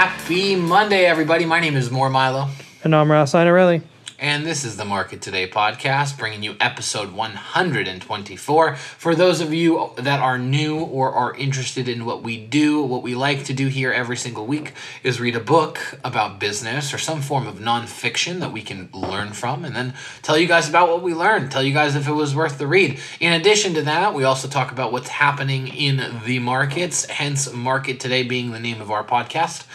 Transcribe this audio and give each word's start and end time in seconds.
happy 0.00 0.56
Monday, 0.56 1.04
everybody. 1.04 1.44
My 1.44 1.60
name 1.60 1.76
is 1.76 1.90
More 1.90 2.08
Milo. 2.08 2.48
And 2.82 2.96
I'm 2.96 3.12
Ross 3.12 3.34
Inarelli. 3.34 3.82
And 4.30 4.46
this 4.46 4.64
is 4.64 4.76
the 4.76 4.84
Market 4.84 5.22
Today 5.22 5.48
podcast, 5.48 6.16
bringing 6.16 6.44
you 6.44 6.54
episode 6.60 7.10
124. 7.10 8.76
For 8.76 9.14
those 9.16 9.40
of 9.40 9.52
you 9.52 9.90
that 9.96 10.20
are 10.20 10.38
new 10.38 10.78
or 10.78 11.12
are 11.12 11.34
interested 11.34 11.88
in 11.88 12.04
what 12.04 12.22
we 12.22 12.38
do, 12.38 12.80
what 12.80 13.02
we 13.02 13.16
like 13.16 13.42
to 13.46 13.52
do 13.52 13.66
here 13.66 13.90
every 13.90 14.16
single 14.16 14.46
week 14.46 14.74
is 15.02 15.20
read 15.20 15.34
a 15.34 15.40
book 15.40 15.80
about 16.04 16.38
business 16.38 16.94
or 16.94 16.98
some 16.98 17.20
form 17.20 17.48
of 17.48 17.56
nonfiction 17.56 18.38
that 18.38 18.52
we 18.52 18.62
can 18.62 18.88
learn 18.92 19.32
from, 19.32 19.64
and 19.64 19.74
then 19.74 19.94
tell 20.22 20.38
you 20.38 20.46
guys 20.46 20.68
about 20.68 20.88
what 20.88 21.02
we 21.02 21.12
learned, 21.12 21.50
tell 21.50 21.64
you 21.64 21.74
guys 21.74 21.96
if 21.96 22.06
it 22.06 22.12
was 22.12 22.32
worth 22.32 22.56
the 22.56 22.68
read. 22.68 23.00
In 23.18 23.32
addition 23.32 23.74
to 23.74 23.82
that, 23.82 24.14
we 24.14 24.22
also 24.22 24.46
talk 24.46 24.70
about 24.70 24.92
what's 24.92 25.08
happening 25.08 25.66
in 25.66 26.20
the 26.24 26.38
markets, 26.38 27.04
hence 27.06 27.52
Market 27.52 27.98
Today 27.98 28.22
being 28.22 28.52
the 28.52 28.60
name 28.60 28.80
of 28.80 28.92
our 28.92 29.02
podcast. 29.02 29.66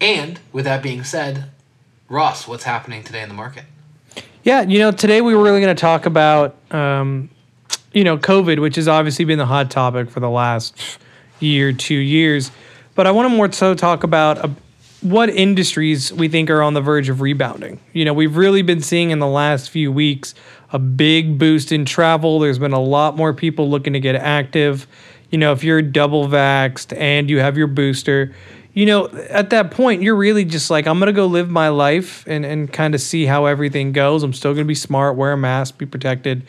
And 0.00 0.40
with 0.50 0.64
that 0.64 0.82
being 0.82 1.04
said, 1.04 1.50
Ross, 2.08 2.48
what's 2.48 2.64
happening 2.64 3.04
today 3.04 3.20
in 3.20 3.28
the 3.28 3.34
market? 3.34 3.64
Yeah, 4.48 4.62
you 4.62 4.78
know, 4.78 4.92
today 4.92 5.20
we 5.20 5.34
were 5.34 5.42
really 5.42 5.60
going 5.60 5.76
to 5.76 5.78
talk 5.78 6.06
about, 6.06 6.56
um, 6.72 7.28
you 7.92 8.02
know, 8.02 8.16
COVID, 8.16 8.62
which 8.62 8.76
has 8.76 8.88
obviously 8.88 9.26
been 9.26 9.36
the 9.36 9.44
hot 9.44 9.70
topic 9.70 10.08
for 10.08 10.20
the 10.20 10.30
last 10.30 10.98
year, 11.38 11.70
two 11.70 11.98
years. 11.98 12.50
But 12.94 13.06
I 13.06 13.10
want 13.10 13.28
to 13.28 13.36
more 13.36 13.52
so 13.52 13.74
talk 13.74 14.04
about 14.04 14.38
uh, 14.38 14.48
what 15.02 15.28
industries 15.28 16.14
we 16.14 16.28
think 16.28 16.48
are 16.48 16.62
on 16.62 16.72
the 16.72 16.80
verge 16.80 17.10
of 17.10 17.20
rebounding. 17.20 17.78
You 17.92 18.06
know, 18.06 18.14
we've 18.14 18.38
really 18.38 18.62
been 18.62 18.80
seeing 18.80 19.10
in 19.10 19.18
the 19.18 19.26
last 19.26 19.68
few 19.68 19.92
weeks 19.92 20.34
a 20.72 20.78
big 20.78 21.38
boost 21.38 21.70
in 21.70 21.84
travel. 21.84 22.38
There's 22.38 22.58
been 22.58 22.72
a 22.72 22.80
lot 22.80 23.18
more 23.18 23.34
people 23.34 23.68
looking 23.68 23.92
to 23.92 24.00
get 24.00 24.14
active. 24.14 24.86
You 25.30 25.36
know, 25.36 25.52
if 25.52 25.62
you're 25.62 25.82
double 25.82 26.26
vaxxed 26.26 26.96
and 26.96 27.28
you 27.28 27.40
have 27.40 27.58
your 27.58 27.66
booster, 27.66 28.34
you 28.74 28.86
know, 28.86 29.08
at 29.08 29.50
that 29.50 29.70
point, 29.70 30.02
you're 30.02 30.14
really 30.14 30.44
just 30.44 30.70
like, 30.70 30.86
I'm 30.86 30.98
going 30.98 31.08
to 31.08 31.12
go 31.12 31.26
live 31.26 31.50
my 31.50 31.68
life 31.68 32.24
and, 32.26 32.44
and 32.44 32.72
kind 32.72 32.94
of 32.94 33.00
see 33.00 33.26
how 33.26 33.46
everything 33.46 33.92
goes. 33.92 34.22
I'm 34.22 34.32
still 34.32 34.52
going 34.52 34.64
to 34.64 34.68
be 34.68 34.74
smart, 34.74 35.16
wear 35.16 35.32
a 35.32 35.36
mask, 35.36 35.78
be 35.78 35.86
protected. 35.86 36.42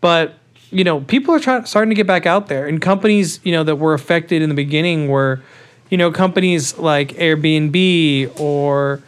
But, 0.00 0.34
you 0.70 0.84
know, 0.84 1.00
people 1.00 1.34
are 1.34 1.40
trying, 1.40 1.64
starting 1.64 1.90
to 1.90 1.96
get 1.96 2.06
back 2.06 2.26
out 2.26 2.48
there. 2.48 2.66
And 2.66 2.80
companies, 2.80 3.40
you 3.42 3.52
know, 3.52 3.64
that 3.64 3.76
were 3.76 3.94
affected 3.94 4.42
in 4.42 4.50
the 4.50 4.54
beginning 4.54 5.08
were, 5.08 5.42
you 5.90 5.98
know, 5.98 6.12
companies 6.12 6.78
like 6.78 7.08
Airbnb 7.14 8.38
or 8.38 9.02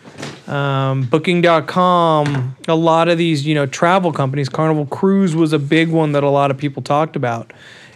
um, 0.48 1.02
Booking.com, 1.04 2.56
a 2.66 2.74
lot 2.74 3.08
of 3.08 3.18
these, 3.18 3.46
you 3.46 3.54
know, 3.54 3.66
travel 3.66 4.12
companies. 4.12 4.48
Carnival 4.48 4.86
Cruise 4.86 5.36
was 5.36 5.52
a 5.52 5.58
big 5.58 5.90
one 5.90 6.12
that 6.12 6.24
a 6.24 6.30
lot 6.30 6.50
of 6.50 6.56
people 6.56 6.82
talked 6.82 7.16
about. 7.16 7.52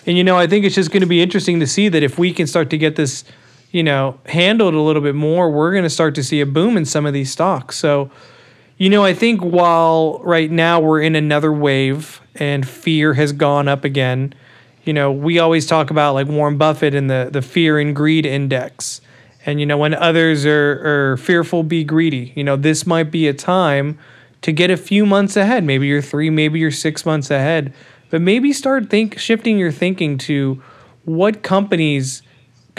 And, 0.06 0.16
you 0.16 0.22
know, 0.22 0.36
I 0.36 0.46
think 0.46 0.64
it's 0.64 0.74
just 0.74 0.92
going 0.92 1.00
to 1.00 1.06
be 1.06 1.22
interesting 1.22 1.60
to 1.60 1.66
see 1.66 1.88
that 1.88 2.02
if 2.02 2.18
we 2.18 2.32
can 2.32 2.46
start 2.46 2.70
to 2.70 2.78
get 2.78 2.94
this– 2.94 3.24
you 3.70 3.82
know, 3.82 4.18
handled 4.26 4.74
a 4.74 4.80
little 4.80 5.02
bit 5.02 5.14
more, 5.14 5.50
we're 5.50 5.72
going 5.72 5.84
to 5.84 5.90
start 5.90 6.14
to 6.16 6.24
see 6.24 6.40
a 6.40 6.46
boom 6.46 6.76
in 6.76 6.84
some 6.84 7.06
of 7.06 7.12
these 7.12 7.30
stocks. 7.30 7.76
So, 7.76 8.10
you 8.78 8.88
know, 8.88 9.04
I 9.04 9.14
think 9.14 9.40
while 9.42 10.20
right 10.24 10.50
now 10.50 10.80
we're 10.80 11.02
in 11.02 11.14
another 11.14 11.52
wave 11.52 12.20
and 12.34 12.66
fear 12.66 13.14
has 13.14 13.32
gone 13.32 13.68
up 13.68 13.84
again, 13.84 14.34
you 14.84 14.92
know, 14.92 15.12
we 15.12 15.38
always 15.38 15.66
talk 15.66 15.90
about 15.90 16.14
like 16.14 16.26
Warren 16.26 16.56
Buffett 16.56 16.94
and 16.94 17.10
the 17.10 17.28
the 17.30 17.42
fear 17.42 17.78
and 17.78 17.94
greed 17.94 18.24
index. 18.24 19.00
And 19.46 19.60
you 19.60 19.66
know, 19.66 19.76
when 19.76 19.94
others 19.94 20.46
are, 20.46 21.12
are 21.12 21.16
fearful, 21.18 21.62
be 21.62 21.84
greedy. 21.84 22.32
You 22.34 22.44
know, 22.44 22.56
this 22.56 22.86
might 22.86 23.10
be 23.10 23.28
a 23.28 23.34
time 23.34 23.98
to 24.42 24.52
get 24.52 24.70
a 24.70 24.76
few 24.76 25.04
months 25.04 25.36
ahead. 25.36 25.64
Maybe 25.64 25.86
you're 25.86 26.02
three, 26.02 26.30
maybe 26.30 26.58
you're 26.58 26.70
six 26.70 27.04
months 27.04 27.30
ahead. 27.30 27.74
But 28.08 28.22
maybe 28.22 28.52
start 28.52 28.90
think 28.90 29.18
shifting 29.18 29.58
your 29.58 29.70
thinking 29.70 30.18
to 30.18 30.62
what 31.04 31.42
companies 31.42 32.22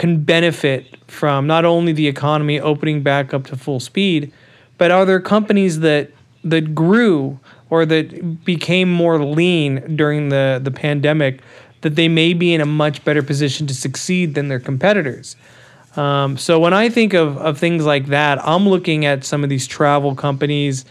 can 0.02 0.24
benefit 0.24 0.96
from 1.08 1.46
not 1.46 1.64
only 1.64 1.92
the 1.92 2.08
economy 2.08 2.58
opening 2.58 3.04
back 3.04 3.32
up 3.32 3.46
to 3.46 3.56
full 3.56 3.78
speed, 3.78 4.32
but 4.76 4.90
are 4.90 5.04
there 5.04 5.20
companies 5.20 5.78
that 5.78 6.10
that 6.42 6.74
grew 6.74 7.38
or 7.70 7.86
that 7.86 8.44
became 8.44 8.92
more 8.92 9.24
lean 9.24 9.94
during 9.94 10.28
the, 10.28 10.60
the 10.60 10.72
pandemic 10.72 11.40
that 11.82 11.94
they 11.94 12.08
may 12.08 12.34
be 12.34 12.52
in 12.52 12.60
a 12.60 12.66
much 12.66 13.04
better 13.04 13.22
position 13.22 13.64
to 13.68 13.74
succeed 13.74 14.34
than 14.34 14.48
their 14.48 14.58
competitors? 14.58 15.36
Um, 15.94 16.36
so 16.36 16.58
when 16.58 16.74
I 16.74 16.88
think 16.88 17.14
of, 17.14 17.38
of 17.38 17.56
things 17.56 17.86
like 17.86 18.06
that, 18.06 18.44
I'm 18.44 18.68
looking 18.68 19.04
at 19.04 19.22
some 19.24 19.44
of 19.44 19.50
these 19.50 19.68
travel 19.68 20.16
companies 20.16 20.84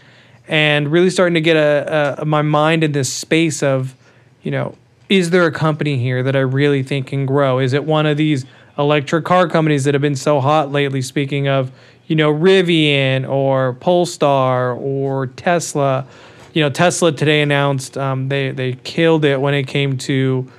and 0.48 0.90
really 0.90 1.10
starting 1.10 1.34
to 1.34 1.42
get 1.42 1.58
a, 1.58 2.22
a, 2.22 2.24
my 2.24 2.40
mind 2.40 2.82
in 2.82 2.92
this 2.92 3.12
space 3.12 3.62
of, 3.62 3.94
you 4.42 4.50
know, 4.50 4.74
is 5.10 5.28
there 5.28 5.44
a 5.44 5.52
company 5.52 5.98
here 5.98 6.22
that 6.22 6.34
I 6.34 6.40
really 6.40 6.82
think 6.82 7.08
can 7.08 7.26
grow? 7.26 7.58
Is 7.58 7.74
it 7.74 7.84
one 7.84 8.06
of 8.06 8.16
these 8.16 8.46
electric 8.78 9.24
car 9.24 9.48
companies 9.48 9.84
that 9.84 9.94
have 9.94 10.02
been 10.02 10.16
so 10.16 10.40
hot 10.40 10.72
lately. 10.72 11.02
Speaking 11.02 11.48
of, 11.48 11.72
you 12.06 12.16
know, 12.16 12.32
Rivian 12.32 13.28
or 13.28 13.74
Polestar 13.74 14.72
or 14.74 15.28
Tesla. 15.28 16.06
You 16.52 16.62
know, 16.62 16.70
Tesla 16.70 17.12
today 17.12 17.40
announced 17.40 17.96
um, 17.96 18.28
they 18.28 18.50
they 18.50 18.74
killed 18.84 19.24
it 19.24 19.40
when 19.40 19.54
it 19.54 19.66
came 19.66 19.96
to 19.98 20.50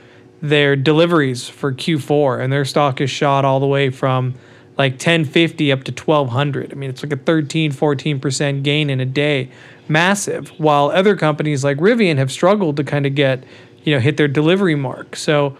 their 0.41 0.75
deliveries 0.75 1.47
for 1.47 1.71
Q4, 1.71 2.41
and 2.41 2.51
their 2.51 2.65
stock 2.65 2.99
is 2.99 3.09
shot 3.09 3.45
all 3.45 3.59
the 3.59 3.67
way 3.67 3.89
from 3.89 4.33
like 4.77 4.93
1050 4.93 5.71
up 5.71 5.83
to 5.83 5.91
1200. 5.91 6.71
I 6.71 6.75
mean, 6.75 6.89
it's 6.89 7.03
like 7.03 7.13
a 7.13 7.17
13, 7.17 7.71
14% 7.71 8.63
gain 8.63 8.89
in 8.89 8.99
a 8.99 9.05
day. 9.05 9.49
Massive. 9.87 10.49
While 10.59 10.89
other 10.89 11.15
companies 11.15 11.63
like 11.63 11.77
Rivian 11.77 12.17
have 12.17 12.31
struggled 12.31 12.77
to 12.77 12.83
kind 12.83 13.05
of 13.05 13.15
get, 13.15 13.43
you 13.83 13.93
know, 13.93 13.99
hit 13.99 14.17
their 14.17 14.27
delivery 14.27 14.75
mark. 14.75 15.15
So, 15.15 15.57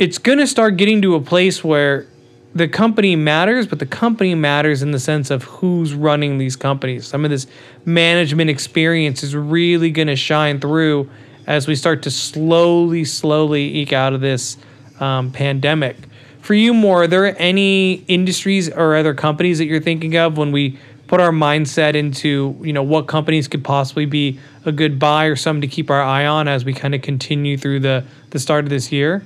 it's 0.00 0.16
going 0.16 0.38
to 0.38 0.46
start 0.46 0.78
getting 0.78 1.02
to 1.02 1.14
a 1.14 1.20
place 1.20 1.62
where 1.62 2.06
the 2.54 2.66
company 2.66 3.16
matters, 3.16 3.66
but 3.66 3.78
the 3.78 3.86
company 3.86 4.34
matters 4.34 4.82
in 4.82 4.92
the 4.92 4.98
sense 4.98 5.30
of 5.30 5.44
who's 5.44 5.92
running 5.92 6.38
these 6.38 6.56
companies. 6.56 7.06
Some 7.06 7.22
of 7.22 7.30
this 7.30 7.46
management 7.84 8.48
experience 8.48 9.22
is 9.22 9.36
really 9.36 9.90
going 9.90 10.08
to 10.08 10.16
shine 10.16 10.58
through 10.58 11.10
as 11.46 11.68
we 11.68 11.76
start 11.76 12.02
to 12.04 12.10
slowly, 12.10 13.04
slowly 13.04 13.76
eke 13.76 13.92
out 13.92 14.14
of 14.14 14.22
this 14.22 14.56
um, 15.00 15.30
pandemic. 15.32 15.96
For 16.40 16.54
you, 16.54 16.72
more, 16.72 17.02
are 17.02 17.06
there 17.06 17.38
any 17.38 18.02
industries 18.08 18.70
or 18.70 18.96
other 18.96 19.12
companies 19.12 19.58
that 19.58 19.66
you're 19.66 19.82
thinking 19.82 20.16
of 20.16 20.38
when 20.38 20.50
we 20.50 20.78
put 21.08 21.20
our 21.20 21.30
mindset 21.30 21.94
into, 21.94 22.58
you 22.62 22.72
know, 22.72 22.82
what 22.82 23.06
companies 23.06 23.48
could 23.48 23.64
possibly 23.64 24.06
be 24.06 24.40
a 24.64 24.72
good 24.72 24.98
buy 24.98 25.26
or 25.26 25.36
some 25.36 25.60
to 25.60 25.66
keep 25.66 25.90
our 25.90 26.02
eye 26.02 26.24
on 26.24 26.48
as 26.48 26.64
we 26.64 26.72
kind 26.72 26.94
of 26.94 27.02
continue 27.02 27.58
through 27.58 27.80
the 27.80 28.02
the 28.30 28.38
start 28.38 28.64
of 28.64 28.70
this 28.70 28.90
year? 28.90 29.22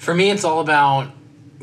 For 0.00 0.14
me, 0.14 0.30
it's 0.30 0.44
all 0.44 0.60
about 0.60 1.10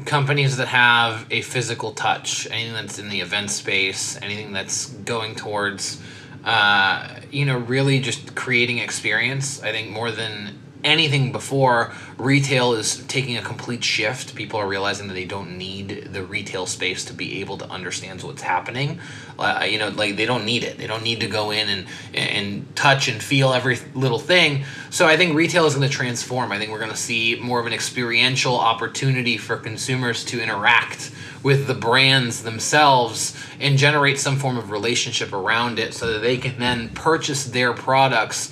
companies 0.05 0.57
that 0.57 0.67
have 0.67 1.25
a 1.31 1.41
physical 1.41 1.91
touch, 1.91 2.47
anything 2.51 2.73
that's 2.73 2.99
in 2.99 3.09
the 3.09 3.19
event 3.19 3.49
space, 3.49 4.15
anything 4.21 4.51
that's 4.51 4.85
going 4.91 5.33
towards, 5.33 5.99
uh, 6.43 7.19
you 7.31 7.45
know, 7.45 7.57
really 7.57 7.99
just 7.99 8.35
creating 8.35 8.77
experience. 8.77 9.63
I 9.63 9.71
think 9.71 9.89
more 9.89 10.11
than 10.11 10.59
anything 10.83 11.31
before, 11.31 11.93
retail 12.17 12.73
is 12.73 13.03
taking 13.07 13.37
a 13.37 13.41
complete 13.41 13.83
shift. 13.83 14.35
People 14.35 14.59
are 14.59 14.67
realizing 14.67 15.07
that 15.07 15.13
they 15.13 15.25
don't 15.25 15.57
need 15.57 16.09
the 16.13 16.23
retail 16.23 16.65
space 16.65 17.05
to 17.05 17.13
be 17.13 17.41
able 17.41 17.57
to 17.57 17.69
understand 17.69 18.21
what's 18.23 18.41
happening. 18.41 18.99
Uh, 19.37 19.65
you 19.69 19.77
know, 19.77 19.89
like 19.89 20.15
they 20.15 20.25
don't 20.25 20.45
need 20.45 20.63
it. 20.63 20.77
They 20.77 20.87
don't 20.87 21.03
need 21.03 21.19
to 21.21 21.27
go 21.27 21.51
in 21.51 21.67
and 21.67 21.87
and 22.13 22.75
touch 22.75 23.07
and 23.07 23.21
feel 23.21 23.53
every 23.53 23.77
little 23.93 24.19
thing. 24.19 24.63
So 24.89 25.05
I 25.07 25.17
think 25.17 25.35
retail 25.35 25.65
is 25.65 25.75
going 25.75 25.87
to 25.87 25.93
transform. 25.93 26.51
I 26.51 26.57
think 26.57 26.71
we're 26.71 26.79
going 26.79 26.91
to 26.91 26.97
see 26.97 27.39
more 27.41 27.59
of 27.59 27.65
an 27.65 27.73
experiential 27.73 28.57
opportunity 28.57 29.37
for 29.37 29.57
consumers 29.57 30.23
to 30.25 30.41
interact 30.41 31.11
with 31.43 31.67
the 31.67 31.73
brands 31.73 32.43
themselves 32.43 33.37
and 33.59 33.77
generate 33.77 34.19
some 34.19 34.37
form 34.37 34.57
of 34.57 34.71
relationship 34.71 35.33
around 35.33 35.79
it 35.79 35.93
so 35.93 36.13
that 36.13 36.19
they 36.19 36.37
can 36.37 36.57
then 36.59 36.89
purchase 36.89 37.45
their 37.45 37.73
products 37.73 38.51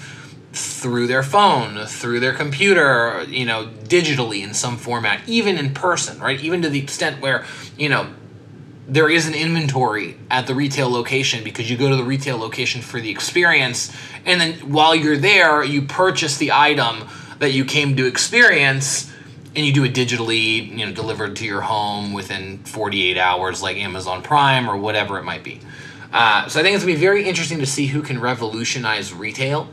through 0.55 1.05
their 1.07 1.23
phone, 1.23 1.85
through 1.85 2.21
their 2.21 2.33
computer, 2.33 3.25
you 3.27 3.45
know, 3.45 3.67
digitally 3.83 4.41
in 4.41 4.53
some 4.53 4.77
format, 4.77 5.21
even 5.27 5.57
in 5.57 5.73
person, 5.73 6.17
right? 6.19 6.39
Even 6.39 6.61
to 6.61 6.69
the 6.69 6.79
extent 6.79 7.21
where, 7.21 7.45
you 7.77 7.89
know, 7.89 8.09
there 8.87 9.09
is 9.09 9.27
an 9.27 9.33
inventory 9.33 10.15
at 10.29 10.47
the 10.47 10.55
retail 10.55 10.89
location 10.89 11.43
because 11.43 11.69
you 11.69 11.75
go 11.75 11.89
to 11.89 11.95
the 11.95 12.03
retail 12.03 12.37
location 12.37 12.81
for 12.81 13.01
the 13.01 13.09
experience 13.09 13.95
and 14.25 14.39
then 14.39 14.53
while 14.71 14.93
you're 14.93 15.17
there 15.17 15.63
you 15.63 15.81
purchase 15.81 16.37
the 16.37 16.51
item 16.51 17.03
that 17.39 17.51
you 17.51 17.65
came 17.65 17.95
to 17.95 18.05
experience 18.05 19.11
and 19.55 19.65
you 19.65 19.73
do 19.73 19.83
it 19.83 19.93
digitally 19.95 20.69
you 20.69 20.85
know 20.85 20.91
delivered 20.91 21.35
to 21.35 21.45
your 21.45 21.61
home 21.61 22.13
within 22.13 22.59
48 22.59 23.17
hours 23.17 23.63
like 23.63 23.77
amazon 23.77 24.21
prime 24.21 24.69
or 24.69 24.77
whatever 24.77 25.17
it 25.17 25.23
might 25.23 25.43
be 25.43 25.59
uh, 26.13 26.47
so 26.47 26.59
i 26.59 26.63
think 26.63 26.75
it's 26.75 26.85
going 26.85 26.93
to 26.93 26.99
be 26.99 27.05
very 27.05 27.25
interesting 27.25 27.57
to 27.57 27.65
see 27.65 27.87
who 27.87 28.03
can 28.03 28.21
revolutionize 28.21 29.11
retail 29.11 29.67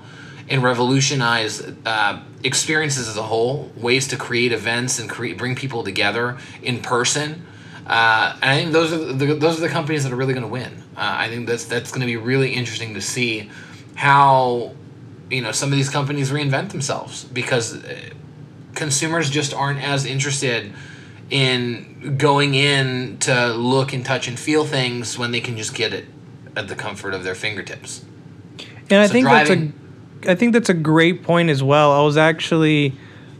and 0.48 0.62
revolutionize 0.62 1.62
uh, 1.86 2.22
experiences 2.44 3.08
as 3.08 3.16
a 3.16 3.22
whole, 3.22 3.70
ways 3.76 4.08
to 4.08 4.16
create 4.16 4.52
events 4.52 4.98
and 4.98 5.08
create 5.08 5.38
bring 5.38 5.54
people 5.54 5.82
together 5.84 6.36
in 6.62 6.80
person. 6.80 7.46
Uh, 7.86 8.36
and 8.40 8.50
I 8.50 8.56
think 8.58 8.72
those 8.72 8.92
are 8.92 9.12
the, 9.12 9.34
those 9.34 9.58
are 9.58 9.62
the 9.62 9.68
companies 9.68 10.04
that 10.04 10.12
are 10.12 10.16
really 10.16 10.34
going 10.34 10.46
to 10.46 10.52
win. 10.52 10.82
Uh, 10.96 11.00
I 11.00 11.28
think 11.28 11.46
that's 11.46 11.64
that's 11.64 11.90
going 11.90 12.00
to 12.02 12.06
be 12.06 12.16
really 12.16 12.52
interesting 12.52 12.94
to 12.94 13.00
see 13.00 13.50
how 13.94 14.74
you 15.30 15.40
know 15.42 15.52
some 15.52 15.70
of 15.72 15.76
these 15.76 15.88
companies 15.90 16.30
reinvent 16.30 16.70
themselves 16.70 17.24
because 17.24 17.82
uh, 17.84 18.10
consumers 18.74 19.30
just 19.30 19.52
aren't 19.54 19.82
as 19.82 20.04
interested 20.06 20.72
in 21.30 22.16
going 22.18 22.54
in 22.54 23.16
to 23.18 23.48
look 23.54 23.92
and 23.92 24.04
touch 24.04 24.28
and 24.28 24.38
feel 24.38 24.64
things 24.64 25.18
when 25.18 25.30
they 25.30 25.40
can 25.40 25.56
just 25.56 25.74
get 25.74 25.92
it 25.92 26.04
at 26.56 26.68
the 26.68 26.74
comfort 26.74 27.14
of 27.14 27.24
their 27.24 27.34
fingertips. 27.34 28.04
And 28.90 29.00
I 29.00 29.06
So 29.06 29.12
think 29.12 29.24
driving- 29.26 29.66
that's 29.68 29.78
a, 29.78 29.81
I 30.26 30.34
think 30.34 30.52
that's 30.52 30.68
a 30.68 30.74
great 30.74 31.22
point 31.22 31.50
as 31.50 31.62
well. 31.62 31.92
I 31.92 32.02
was 32.02 32.16
actually 32.16 32.94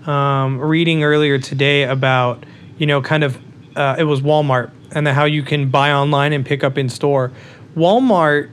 um, 0.07 0.59
reading 0.59 1.05
earlier 1.05 1.39
today 1.39 1.85
about 1.85 2.45
you 2.79 2.87
know 2.87 3.01
kind 3.03 3.25
of 3.25 3.39
uh, 3.77 3.97
it 3.99 4.05
was 4.05 4.21
Walmart 4.21 4.71
and 4.93 5.07
the, 5.07 5.15
how 5.15 5.25
you 5.25 5.43
can 5.43 5.71
buy 5.71 5.93
online 5.93 6.33
and 6.33 6.45
pick 6.45 6.65
up 6.65 6.77
in 6.77 6.89
store. 6.89 7.33
Walmart, 7.77 8.51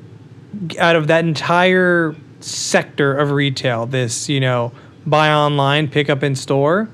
out 0.80 0.96
of 0.96 1.08
that 1.08 1.26
entire 1.26 2.16
sector 2.40 3.18
of 3.18 3.32
retail, 3.32 3.86
this 3.86 4.30
you 4.30 4.40
know 4.40 4.72
buy 5.06 5.32
online, 5.32 5.88
pick 5.88 6.10
up 6.10 6.24
in 6.24 6.36
store, 6.36 6.90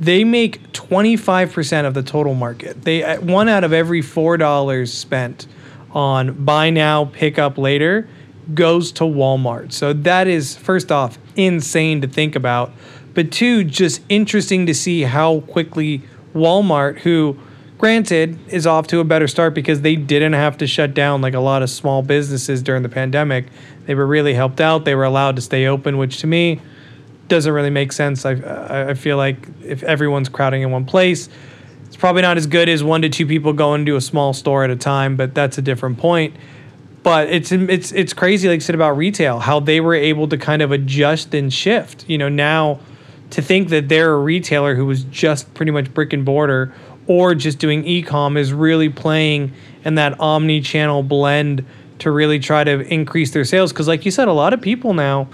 they 0.00 0.24
make 0.24 0.72
25% 0.72 1.86
of 1.86 1.94
the 1.94 2.02
total 2.02 2.34
market. 2.34 2.82
They 2.82 3.02
uh, 3.02 3.20
one 3.20 3.48
out 3.48 3.64
of 3.64 3.72
every 3.72 4.00
$4 4.00 4.88
spent 4.88 5.46
on 5.92 6.44
buy 6.44 6.70
now, 6.70 7.06
pick 7.06 7.38
up 7.38 7.58
later 7.58 8.08
goes 8.54 8.92
to 8.92 9.04
Walmart. 9.04 9.72
So 9.72 9.92
that 9.92 10.26
is 10.26 10.56
first 10.56 10.90
off 10.90 11.18
insane 11.36 12.00
to 12.00 12.08
think 12.08 12.34
about, 12.34 12.72
but 13.14 13.30
two 13.30 13.64
just 13.64 14.00
interesting 14.08 14.66
to 14.66 14.74
see 14.74 15.02
how 15.02 15.40
quickly 15.40 16.02
Walmart 16.34 17.00
who 17.00 17.38
granted 17.78 18.38
is 18.48 18.66
off 18.66 18.88
to 18.88 18.98
a 19.00 19.04
better 19.04 19.28
start 19.28 19.54
because 19.54 19.82
they 19.82 19.94
didn't 19.94 20.32
have 20.32 20.58
to 20.58 20.66
shut 20.66 20.94
down 20.94 21.20
like 21.20 21.34
a 21.34 21.40
lot 21.40 21.62
of 21.62 21.70
small 21.70 22.02
businesses 22.02 22.62
during 22.62 22.82
the 22.82 22.88
pandemic. 22.88 23.46
They 23.86 23.94
were 23.94 24.06
really 24.06 24.34
helped 24.34 24.60
out. 24.60 24.84
They 24.84 24.94
were 24.94 25.04
allowed 25.04 25.36
to 25.36 25.42
stay 25.42 25.66
open, 25.66 25.96
which 25.96 26.18
to 26.18 26.26
me 26.26 26.60
doesn't 27.28 27.52
really 27.52 27.70
make 27.70 27.92
sense. 27.92 28.26
I, 28.26 28.90
I 28.90 28.94
feel 28.94 29.16
like 29.16 29.36
if 29.62 29.82
everyone's 29.84 30.28
crowding 30.28 30.62
in 30.62 30.70
one 30.70 30.86
place, 30.86 31.28
it's 31.86 31.96
probably 31.96 32.22
not 32.22 32.36
as 32.36 32.46
good 32.46 32.68
as 32.68 32.82
one 32.82 33.02
to 33.02 33.08
two 33.08 33.26
people 33.26 33.52
going 33.52 33.86
to 33.86 33.96
a 33.96 34.00
small 34.00 34.32
store 34.32 34.64
at 34.64 34.70
a 34.70 34.76
time, 34.76 35.16
but 35.16 35.34
that's 35.34 35.56
a 35.56 35.62
different 35.62 35.98
point. 35.98 36.34
But 37.08 37.30
it's 37.30 37.50
it's 37.52 37.90
it's 37.92 38.12
crazy, 38.12 38.48
like 38.48 38.56
you 38.56 38.60
said 38.60 38.74
about 38.74 38.98
retail, 38.98 39.38
how 39.38 39.60
they 39.60 39.80
were 39.80 39.94
able 39.94 40.28
to 40.28 40.36
kind 40.36 40.60
of 40.60 40.72
adjust 40.72 41.32
and 41.32 41.50
shift. 41.50 42.04
You 42.06 42.18
know, 42.18 42.28
now 42.28 42.80
to 43.30 43.40
think 43.40 43.70
that 43.70 43.88
they're 43.88 44.12
a 44.12 44.18
retailer 44.18 44.74
who 44.74 44.84
was 44.84 45.04
just 45.04 45.54
pretty 45.54 45.72
much 45.72 45.94
brick 45.94 46.12
and 46.12 46.22
mortar 46.22 46.70
or 47.06 47.34
just 47.34 47.58
doing 47.60 47.86
e-com 47.86 48.36
is 48.36 48.52
really 48.52 48.90
playing 48.90 49.54
in 49.86 49.94
that 49.94 50.20
omni-channel 50.20 51.02
blend 51.02 51.64
to 52.00 52.10
really 52.10 52.38
try 52.38 52.62
to 52.62 52.80
increase 52.92 53.30
their 53.30 53.46
sales. 53.46 53.72
Because, 53.72 53.88
like 53.88 54.04
you 54.04 54.10
said, 54.10 54.28
a 54.28 54.32
lot 54.34 54.52
of 54.52 54.60
people 54.60 54.92
now 54.92 55.28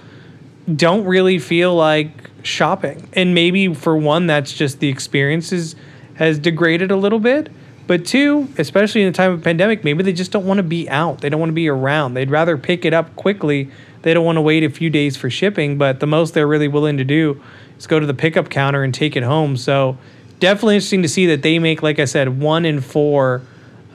don't 0.77 1.05
really 1.05 1.41
feel 1.41 1.75
like 1.75 2.31
shopping. 2.45 3.09
And 3.15 3.35
maybe 3.35 3.75
for 3.75 3.97
one, 3.97 4.29
that's 4.29 4.53
just 4.53 4.79
the 4.79 4.89
experiences 4.89 5.75
has 6.15 6.39
degraded 6.39 6.93
a 6.93 6.97
little 6.97 7.19
bit. 7.19 7.51
But 7.87 8.07
two, 8.07 8.49
especially 8.57 9.03
in 9.03 9.13
the 9.13 9.17
time 9.17 9.33
of 9.33 9.43
pandemic, 9.43 9.85
maybe 9.85 10.03
they 10.03 10.13
just 10.13 10.33
don't 10.33 10.47
want 10.47 10.59
to 10.59 10.63
be 10.63 10.89
out. 10.89 11.21
They 11.21 11.29
don't 11.29 11.41
want 11.41 11.51
to 11.51 11.55
be 11.55 11.69
around. 11.69 12.15
They'd 12.15 12.31
rather 12.31 12.57
pick 12.57 12.85
it 12.85 12.95
up 12.95 13.15
quickly. 13.17 13.71
They 14.03 14.15
don't 14.15 14.25
want 14.25 14.37
to 14.37 14.43
wait 14.43 14.65
a 14.65 14.71
few 14.71 14.89
days 14.89 15.17
for 15.17 15.29
shipping, 15.29 15.77
but 15.77 16.01
the 16.01 16.07
most 16.07 16.35
they're 16.35 16.47
really 16.47 16.69
willing 16.69 16.97
to 16.97 17.05
do 17.05 17.43
is 17.79 17.87
go 17.87 18.01
to 18.01 18.07
the 18.07 18.15
pickup 18.15 18.49
counter 18.49 18.83
and 18.83 18.95
take 18.95 19.17
it 19.17 19.23
home. 19.23 19.57
So 19.57 19.99
definitely 20.41 20.77
interesting 20.77 21.03
to 21.03 21.09
see 21.09 21.27
that 21.27 21.43
they 21.43 21.59
make, 21.59 21.83
like 21.83 21.99
I 21.99 22.07
said, 22.07 22.41
one 22.41 22.65
in 22.65 22.81
four 22.81 23.43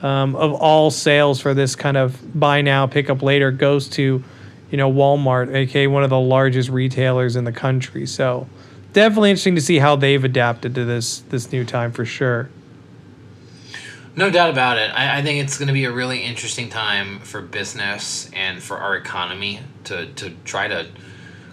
um, 0.02 0.36
of 0.36 0.52
all 0.54 0.90
sales 0.90 1.40
for 1.40 1.52
this 1.52 1.76
kind 1.76 1.96
of 1.96 2.38
buy 2.38 2.62
now, 2.62 2.86
pick 2.86 3.10
up 3.10 3.22
later 3.22 3.50
goes 3.50 3.88
to, 3.90 4.22
you 4.70 4.76
know, 4.76 4.90
Walmart, 4.90 5.54
aka 5.54 5.86
one 5.88 6.04
of 6.04 6.10
the 6.10 6.20
largest 6.20 6.70
retailers 6.70 7.36
in 7.36 7.44
the 7.44 7.52
country. 7.52 8.06
So 8.06 8.48
definitely 8.92 9.30
interesting 9.30 9.56
to 9.56 9.60
see 9.60 9.78
how 9.78 9.96
they've 9.96 10.22
adapted 10.24 10.74
to 10.76 10.84
this 10.84 11.20
this 11.20 11.52
new 11.52 11.64
time 11.64 11.92
for 11.92 12.04
sure. 12.04 12.48
No 14.16 14.28
doubt 14.28 14.50
about 14.50 14.76
it. 14.78 14.90
I, 14.90 15.18
I 15.18 15.22
think 15.22 15.42
it's 15.42 15.56
going 15.56 15.68
to 15.68 15.72
be 15.72 15.84
a 15.84 15.92
really 15.92 16.22
interesting 16.24 16.68
time 16.68 17.20
for 17.20 17.40
business 17.40 18.28
and 18.34 18.60
for 18.60 18.78
our 18.78 18.96
economy 18.96 19.60
to, 19.84 20.06
to 20.14 20.30
try 20.44 20.66
to 20.66 20.88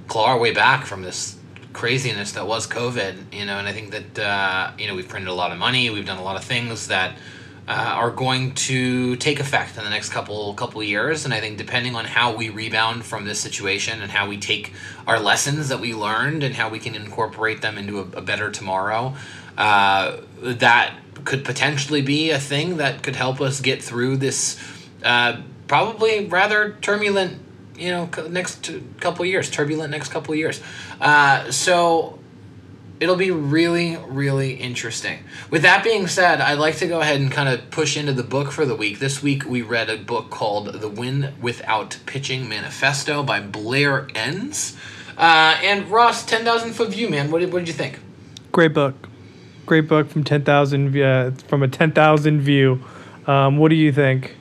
claw 0.07 0.27
our 0.27 0.39
way 0.39 0.54
back 0.54 0.86
from 0.86 1.04
this 1.04 1.38
craziness 1.74 2.31
that 2.31 2.48
was 2.48 2.65
COVID. 2.65 3.31
You 3.31 3.45
know, 3.45 3.59
and 3.59 3.68
I 3.68 3.74
think 3.74 3.92
that 3.92 4.19
uh, 4.19 4.71
you 4.80 4.88
know 4.88 4.95
we've 4.95 5.07
printed 5.07 5.30
a 5.30 5.33
lot 5.33 5.51
of 5.51 5.59
money. 5.59 5.89
We've 5.92 6.06
done 6.06 6.18
a 6.18 6.24
lot 6.24 6.36
of 6.36 6.44
things 6.44 6.88
that 6.88 7.15
uh, 7.68 7.72
are 7.72 8.12
going 8.12 8.54
to 8.54 9.16
take 9.18 9.40
effect 9.40 9.78
in 9.78 9.84
the 9.84 9.90
next 9.90 10.10
couple 10.10 10.54
couple 10.54 10.81
years. 10.81 11.25
And 11.25 11.34
I 11.34 11.40
think 11.42 11.58
depending 11.58 11.96
on 11.96 12.06
how 12.06 12.36
we 12.36 12.50
rebound 12.50 13.06
from 13.06 13.25
this 13.25 13.40
situation 13.40 14.02
and 14.02 14.12
how 14.12 14.28
we 14.28 14.38
take 14.38 14.74
our 15.06 15.19
lessons 15.19 15.69
that 15.69 15.80
we 15.80 15.94
learned 15.94 16.44
and 16.44 16.56
how 16.56 16.69
we 16.69 16.80
can 16.80 16.96
incorporate 16.96 17.62
them 17.62 17.78
into 17.78 18.00
a, 18.00 18.04
a 18.18 18.22
better 18.22 18.50
tomorrow, 18.52 19.16
uh, 19.58 20.18
that 20.40 20.94
could 21.25 21.44
potentially 21.44 22.02
be 22.02 22.31
a 22.31 22.40
thing 22.40 22.78
that 22.78 23.04
could 23.04 23.16
help 23.16 23.42
us 23.42 23.60
get 23.60 23.84
through 23.84 24.18
this 24.18 24.58
uh, 25.04 25.42
probably 25.68 26.25
rather 26.25 26.78
turbulent 26.81 27.42
you 27.75 27.92
know 27.92 28.10
next 28.30 28.72
couple 29.00 29.25
years 29.25 29.50
turbulent 29.50 29.92
next 29.92 30.10
couple 30.10 30.34
years 30.34 30.62
uh, 31.02 31.52
so 31.52 32.18
it'll 33.00 33.16
be 33.16 33.32
really 33.32 33.98
really 34.08 34.54
interesting 34.56 35.20
with 35.50 35.62
that 35.62 35.84
being 35.84 36.08
said 36.08 36.42
i'd 36.42 36.60
like 36.60 36.76
to 36.76 36.88
go 36.88 37.02
ahead 37.02 37.20
and 37.20 37.32
kind 37.32 37.50
of 37.50 37.70
push 37.70 37.96
into 37.96 38.14
the 38.14 38.24
book 38.24 38.52
for 38.52 38.66
the 38.66 38.76
week 38.76 39.00
this 39.00 39.22
week 39.22 39.46
we 39.46 39.62
read 39.62 39.90
a 39.90 39.98
book 39.98 40.30
called 40.30 40.74
the 40.74 40.90
win 40.90 41.34
without 41.42 41.98
pitching 42.06 42.50
manifesto 42.50 43.24
by 43.24 43.40
blair 43.40 44.08
enns 44.16 44.76
uh, 45.18 45.58
and 45.64 45.88
ross 45.90 46.26
10000 46.26 46.74
foot 46.74 46.90
view 46.90 47.10
man 47.10 47.30
what 47.32 47.40
did, 47.40 47.52
what 47.52 47.60
did 47.60 47.68
you 47.68 47.74
think 47.74 48.00
Great 48.58 48.74
book, 48.74 48.96
great 49.68 49.88
book 49.88 50.10
from 50.10 50.24
ten 50.24 50.44
thousand 50.44 51.00
uh, 51.00 51.30
from 51.48 51.62
a 51.62 51.68
ten 51.68 51.92
thousand 51.92 52.42
view. 52.42 52.83
Um, 53.28 53.57
what 53.57 53.69
do 53.69 53.76
you 53.76 53.92
think? 53.92 54.36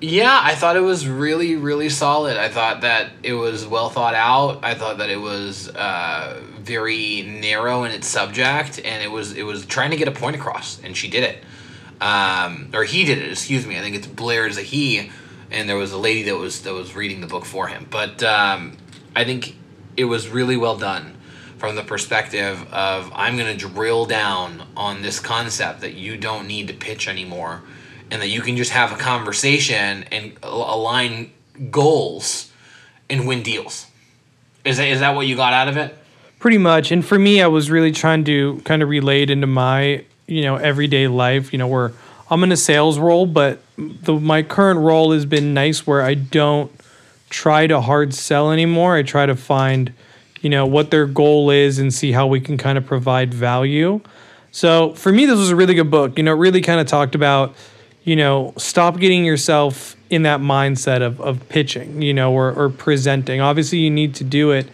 Yeah, 0.00 0.40
I 0.42 0.56
thought 0.56 0.74
it 0.74 0.80
was 0.80 1.06
really, 1.06 1.54
really 1.54 1.88
solid. 1.88 2.36
I 2.36 2.48
thought 2.48 2.80
that 2.80 3.12
it 3.22 3.34
was 3.34 3.64
well 3.64 3.90
thought 3.90 4.14
out. 4.14 4.64
I 4.64 4.74
thought 4.74 4.98
that 4.98 5.08
it 5.08 5.20
was 5.20 5.68
uh, 5.68 6.42
very 6.66 7.22
narrow 7.22 7.84
in 7.84 7.92
its 7.92 8.08
subject, 8.08 8.80
and 8.84 9.02
it 9.02 9.10
was 9.10 9.32
it 9.32 9.44
was 9.44 9.64
trying 9.66 9.90
to 9.92 9.96
get 9.96 10.08
a 10.08 10.12
point 10.12 10.36
across, 10.36 10.82
and 10.82 10.96
she 10.96 11.08
did 11.08 11.24
it, 11.24 11.44
um, 12.00 12.70
or 12.74 12.84
he 12.84 13.04
did 13.04 13.18
it. 13.18 13.30
Excuse 13.30 13.66
me. 13.66 13.78
I 13.78 13.80
think 13.80 13.96
it's 13.96 14.06
Blair 14.06 14.46
a 14.46 14.50
he, 14.60 15.10
and 15.50 15.68
there 15.68 15.76
was 15.76 15.92
a 15.92 15.98
lady 15.98 16.24
that 16.24 16.36
was 16.36 16.62
that 16.62 16.74
was 16.74 16.94
reading 16.94 17.20
the 17.20 17.26
book 17.26 17.44
for 17.44 17.68
him. 17.68 17.86
But 17.90 18.22
um, 18.22 18.76
I 19.14 19.24
think 19.24 19.56
it 19.96 20.04
was 20.04 20.28
really 20.28 20.56
well 20.56 20.76
done 20.76 21.16
from 21.58 21.76
the 21.76 21.82
perspective 21.82 22.66
of 22.72 23.10
I'm 23.14 23.36
going 23.36 23.56
to 23.56 23.66
drill 23.66 24.04
down 24.06 24.66
on 24.76 25.02
this 25.02 25.20
concept 25.20 25.80
that 25.80 25.94
you 25.94 26.16
don't 26.16 26.46
need 26.46 26.68
to 26.68 26.74
pitch 26.74 27.08
anymore 27.08 27.62
and 28.10 28.20
that 28.20 28.28
you 28.28 28.40
can 28.40 28.56
just 28.56 28.72
have 28.72 28.92
a 28.92 28.96
conversation 28.96 30.04
and 30.12 30.36
align 30.42 31.32
goals 31.70 32.52
and 33.08 33.26
win 33.26 33.42
deals. 33.42 33.86
Is 34.64 34.76
that, 34.76 34.88
is 34.88 35.00
that 35.00 35.14
what 35.14 35.26
you 35.26 35.36
got 35.36 35.52
out 35.52 35.68
of 35.68 35.76
it? 35.76 35.96
Pretty 36.38 36.58
much. 36.58 36.92
And 36.92 37.04
for 37.04 37.18
me, 37.18 37.40
I 37.40 37.46
was 37.46 37.70
really 37.70 37.92
trying 37.92 38.24
to 38.24 38.60
kind 38.64 38.82
of 38.82 38.88
relate 38.88 39.30
into 39.30 39.46
my, 39.46 40.04
you 40.26 40.42
know, 40.42 40.56
everyday 40.56 41.08
life, 41.08 41.52
you 41.52 41.58
know, 41.58 41.66
where 41.66 41.92
I'm 42.30 42.42
in 42.42 42.52
a 42.52 42.56
sales 42.56 42.98
role, 42.98 43.26
but 43.26 43.60
the 43.76 44.14
my 44.14 44.42
current 44.42 44.80
role 44.80 45.12
has 45.12 45.24
been 45.24 45.54
nice 45.54 45.86
where 45.86 46.02
I 46.02 46.14
don't 46.14 46.70
try 47.30 47.66
to 47.66 47.80
hard 47.80 48.14
sell 48.14 48.50
anymore. 48.50 48.96
I 48.96 49.02
try 49.02 49.26
to 49.26 49.36
find, 49.36 49.92
you 50.40 50.50
know, 50.50 50.66
what 50.66 50.90
their 50.90 51.06
goal 51.06 51.50
is 51.50 51.78
and 51.78 51.92
see 51.92 52.12
how 52.12 52.26
we 52.26 52.40
can 52.40 52.56
kind 52.56 52.78
of 52.78 52.86
provide 52.86 53.32
value. 53.32 54.00
So 54.52 54.94
for 54.94 55.12
me, 55.12 55.26
this 55.26 55.38
was 55.38 55.50
a 55.50 55.56
really 55.56 55.74
good 55.74 55.90
book. 55.90 56.16
You 56.16 56.24
know, 56.24 56.32
it 56.32 56.38
really 56.38 56.60
kind 56.60 56.80
of 56.80 56.86
talked 56.86 57.14
about, 57.14 57.54
you 58.04 58.16
know, 58.16 58.54
stop 58.56 58.98
getting 58.98 59.24
yourself 59.24 59.96
in 60.10 60.22
that 60.22 60.40
mindset 60.40 61.02
of, 61.02 61.20
of 61.20 61.48
pitching, 61.48 62.00
you 62.02 62.14
know, 62.14 62.32
or, 62.32 62.52
or 62.52 62.68
presenting. 62.70 63.40
Obviously, 63.40 63.78
you 63.78 63.90
need 63.90 64.14
to 64.16 64.24
do 64.24 64.52
it, 64.52 64.68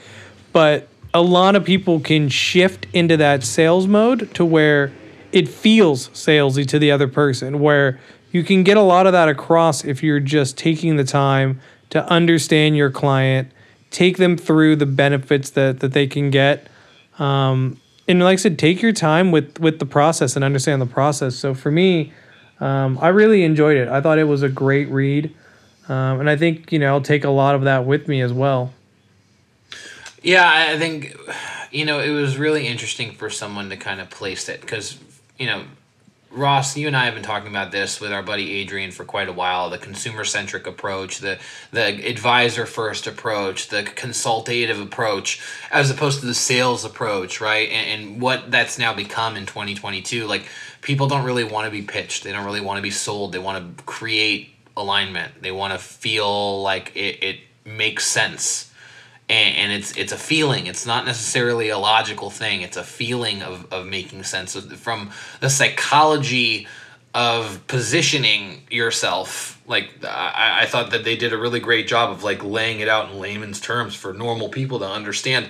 but 0.53 0.89
a 1.15 1.23
lot 1.23 1.57
of 1.57 1.65
people 1.65 2.01
can 2.01 2.29
shift 2.29 2.87
into 2.93 3.17
that 3.17 3.45
sales 3.45 3.87
mode 3.87 4.33
to 4.35 4.45
where 4.45 4.93
it 5.31 5.49
feels 5.49 6.09
salesy 6.11 6.67
to 6.67 6.79
the 6.79 6.91
other 6.91 7.09
person, 7.09 7.61
where 7.61 8.01
you 8.31 8.43
can 8.43 8.63
get 8.63 8.77
a 8.77 8.83
lot 8.83 9.07
of 9.07 9.13
that 9.13 9.29
across 9.29 9.85
if 9.85 10.03
you're 10.03 10.21
just 10.21 10.57
taking 10.57 10.97
the 10.97 11.05
time 11.05 11.61
to 11.91 12.05
understand 12.09 12.77
your 12.77 12.91
client, 12.91 13.51
take 13.91 14.17
them 14.17 14.37
through 14.37 14.77
the 14.77 14.87
benefits 14.87 15.51
that, 15.51 15.81
that 15.81 15.93
they 15.93 16.07
can 16.07 16.31
get. 16.31 16.69
Um, 17.19 17.79
and 18.09 18.21
like 18.21 18.35
I 18.35 18.37
said, 18.37 18.59
take 18.59 18.81
your 18.81 18.93
time 18.93 19.31
with, 19.31 19.59
with 19.59 19.79
the 19.79 19.87
process 19.87 20.35
and 20.35 20.45
understand 20.45 20.81
the 20.81 20.87
process. 20.87 21.37
So 21.37 21.53
for 21.55 21.71
me, 21.71 22.13
um, 22.61 22.99
I 23.01 23.09
really 23.09 23.45
enjoyed 23.45 23.77
it. 23.77 23.89
I 23.89 24.01
thought 24.01 24.19
it 24.19 24.25
was 24.25 24.43
a 24.43 24.49
great 24.49 24.89
read. 24.89 25.35
Um, 25.89 26.21
and 26.21 26.31
I 26.31 26.37
think, 26.37 26.73
you 26.73 26.79
know, 26.79 26.87
I'll 26.87 27.03
take 27.03 27.25
a 27.25 27.31
lot 27.31 27.55
of 27.55 27.63
that 27.63 27.85
with 27.85 28.09
me 28.09 28.23
as 28.23 28.33
well. 28.33 28.73
Yeah, 30.23 30.49
I 30.71 30.79
think, 30.79 31.17
you 31.73 31.85
know, 31.85 31.99
it 31.99 32.11
was 32.11 32.37
really 32.37 32.67
interesting 32.67 33.13
for 33.13 33.29
someone 33.29 33.71
to 33.71 33.77
kind 33.77 34.01
of 34.01 34.09
place 34.09 34.49
it 34.49 34.61
because, 34.61 34.99
you 35.39 35.47
know, 35.47 35.65
Ross, 36.31 36.77
you 36.79 36.87
and 36.87 36.97
I 36.97 37.05
have 37.05 37.15
been 37.15 37.23
talking 37.23 37.49
about 37.49 37.73
this 37.73 38.01
with 38.01 38.11
our 38.11 38.23
buddy 38.23 38.55
Adrian 38.55 38.91
for 38.91 39.05
quite 39.05 39.29
a 39.29 39.33
while. 39.33 39.69
The 39.69 39.77
consumer 39.77 40.25
centric 40.25 40.67
approach, 40.67 41.19
the 41.19 41.39
the 41.73 42.09
advisor 42.09 42.65
first 42.65 43.07
approach, 43.07 43.69
the 43.69 43.83
consultative 43.83 44.81
approach, 44.81 45.43
as 45.71 45.91
opposed 45.91 46.21
to 46.21 46.27
the 46.27 46.35
sales 46.35 46.87
approach, 46.87 47.43
right? 47.43 47.69
And, 47.69 48.03
and 48.03 48.23
what 48.23 48.51
that's 48.51 48.79
now 48.79 48.95
become 48.95 49.37
in 49.37 49.45
twenty 49.45 49.75
twenty 49.75 50.01
two. 50.01 50.27
Like 50.27 50.47
people 50.81 51.07
don't 51.07 51.27
really 51.27 51.45
want 51.45 51.67
to 51.67 51.71
be 51.71 51.83
pitched. 51.83 52.25
They 52.25 52.33
don't 52.33 52.47
really 52.47 52.63
want 52.63 52.79
to 52.79 52.83
be 52.83 52.91
sold. 52.91 53.33
They 53.33 53.39
want 53.39 53.77
to 53.77 53.85
create 53.85 54.55
alignment. 54.75 55.43
They 55.43 55.53
want 55.53 55.75
to 55.75 55.79
feel 55.79 56.63
like 56.63 56.97
it, 56.97 57.23
it 57.23 57.41
makes 57.67 58.07
sense 58.07 58.72
and, 59.33 59.57
and 59.57 59.73
it's 59.73 59.97
it's 59.97 60.13
a 60.13 60.19
feeling. 60.19 60.67
It's 60.67 60.85
not 60.85 61.07
necessarily 61.07 61.71
a 61.71 61.79
logical 61.79 62.29
thing. 62.29 62.61
It's 62.61 62.77
a 62.77 62.85
feeling 62.85 63.43
of, 63.43 63.73
of 63.73 63.87
making 63.87 64.25
sense 64.25 64.55
of, 64.55 64.71
from 64.79 65.11
the 65.41 65.49
psychology 65.49 66.69
of 67.15 67.67
positioning 67.67 68.63
yourself. 68.71 69.61
Like 69.67 70.05
I, 70.05 70.63
I 70.63 70.67
thought 70.67 70.91
that 70.91 71.05
they 71.05 71.17
did 71.17 71.33
a 71.33 71.39
really 71.39 71.61
great 71.61 71.89
job 71.89 72.11
of 72.11 72.23
like 72.23 72.45
laying 72.45 72.81
it 72.81 72.89
out 72.89 73.11
in 73.11 73.19
layman's 73.19 73.59
terms 73.59 73.95
for 73.95 74.13
normal 74.13 74.51
people 74.51 74.79
to 74.81 74.87
understand 74.87 75.49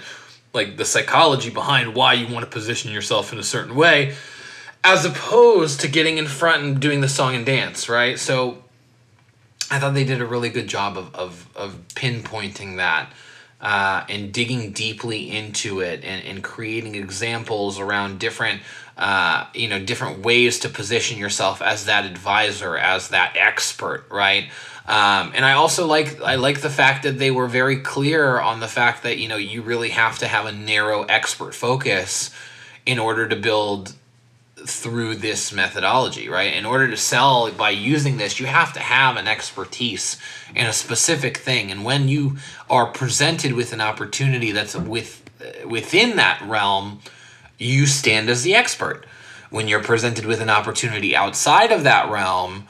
like 0.54 0.76
the 0.76 0.84
psychology 0.84 1.50
behind 1.50 1.94
why 1.94 2.12
you 2.12 2.32
want 2.32 2.44
to 2.44 2.50
position 2.50 2.92
yourself 2.92 3.32
in 3.32 3.38
a 3.38 3.42
certain 3.42 3.74
way 3.74 4.14
as 4.84 5.04
opposed 5.04 5.80
to 5.80 5.88
getting 5.88 6.18
in 6.18 6.26
front 6.26 6.62
and 6.62 6.78
doing 6.78 7.00
the 7.00 7.08
song 7.08 7.34
and 7.34 7.46
dance 7.46 7.88
right 7.88 8.18
so 8.18 8.62
i 9.70 9.78
thought 9.78 9.94
they 9.94 10.04
did 10.04 10.20
a 10.20 10.26
really 10.26 10.50
good 10.50 10.68
job 10.68 10.98
of, 10.98 11.14
of, 11.14 11.48
of 11.56 11.78
pinpointing 11.94 12.76
that 12.76 13.10
uh, 13.62 14.04
and 14.08 14.32
digging 14.32 14.72
deeply 14.72 15.30
into 15.30 15.80
it 15.80 16.04
and, 16.04 16.24
and 16.24 16.42
creating 16.42 16.96
examples 16.96 17.78
around 17.78 18.18
different 18.18 18.60
uh, 18.98 19.46
you 19.54 19.68
know 19.68 19.82
different 19.82 20.24
ways 20.24 20.58
to 20.58 20.68
position 20.68 21.18
yourself 21.18 21.62
as 21.62 21.86
that 21.86 22.04
advisor 22.04 22.76
as 22.76 23.08
that 23.08 23.34
expert 23.36 24.04
right? 24.10 24.50
Um, 24.84 25.30
and 25.36 25.44
I 25.44 25.52
also 25.52 25.86
like 25.86 26.20
I 26.20 26.34
like 26.34 26.60
the 26.60 26.70
fact 26.70 27.04
that 27.04 27.18
they 27.18 27.30
were 27.30 27.46
very 27.46 27.78
clear 27.78 28.40
on 28.40 28.58
the 28.58 28.68
fact 28.68 29.04
that 29.04 29.18
you 29.18 29.28
know 29.28 29.36
you 29.36 29.62
really 29.62 29.90
have 29.90 30.18
to 30.18 30.26
have 30.26 30.44
a 30.46 30.52
narrow 30.52 31.04
expert 31.04 31.54
focus 31.54 32.30
in 32.84 32.98
order 32.98 33.28
to 33.28 33.36
build 33.36 33.94
through 34.66 35.16
this 35.16 35.52
methodology, 35.52 36.28
right? 36.28 36.54
In 36.54 36.64
order 36.64 36.88
to 36.88 36.96
sell 36.96 37.50
by 37.52 37.70
using 37.70 38.16
this, 38.16 38.40
you 38.40 38.46
have 38.46 38.72
to 38.74 38.80
have 38.80 39.16
an 39.16 39.28
expertise 39.28 40.16
in 40.54 40.66
a 40.66 40.72
specific 40.72 41.38
thing. 41.38 41.70
And 41.70 41.84
when 41.84 42.08
you 42.08 42.36
are 42.68 42.86
presented 42.86 43.52
with 43.52 43.72
an 43.72 43.80
opportunity 43.80 44.52
that's 44.52 44.74
with 44.74 45.22
within 45.66 46.16
that 46.16 46.40
realm, 46.42 47.00
you 47.58 47.86
stand 47.86 48.28
as 48.28 48.42
the 48.42 48.54
expert. 48.54 49.06
When 49.50 49.68
you're 49.68 49.82
presented 49.82 50.24
with 50.24 50.40
an 50.40 50.50
opportunity 50.50 51.14
outside 51.14 51.72
of 51.72 51.84
that 51.84 52.10
realm, 52.10 52.66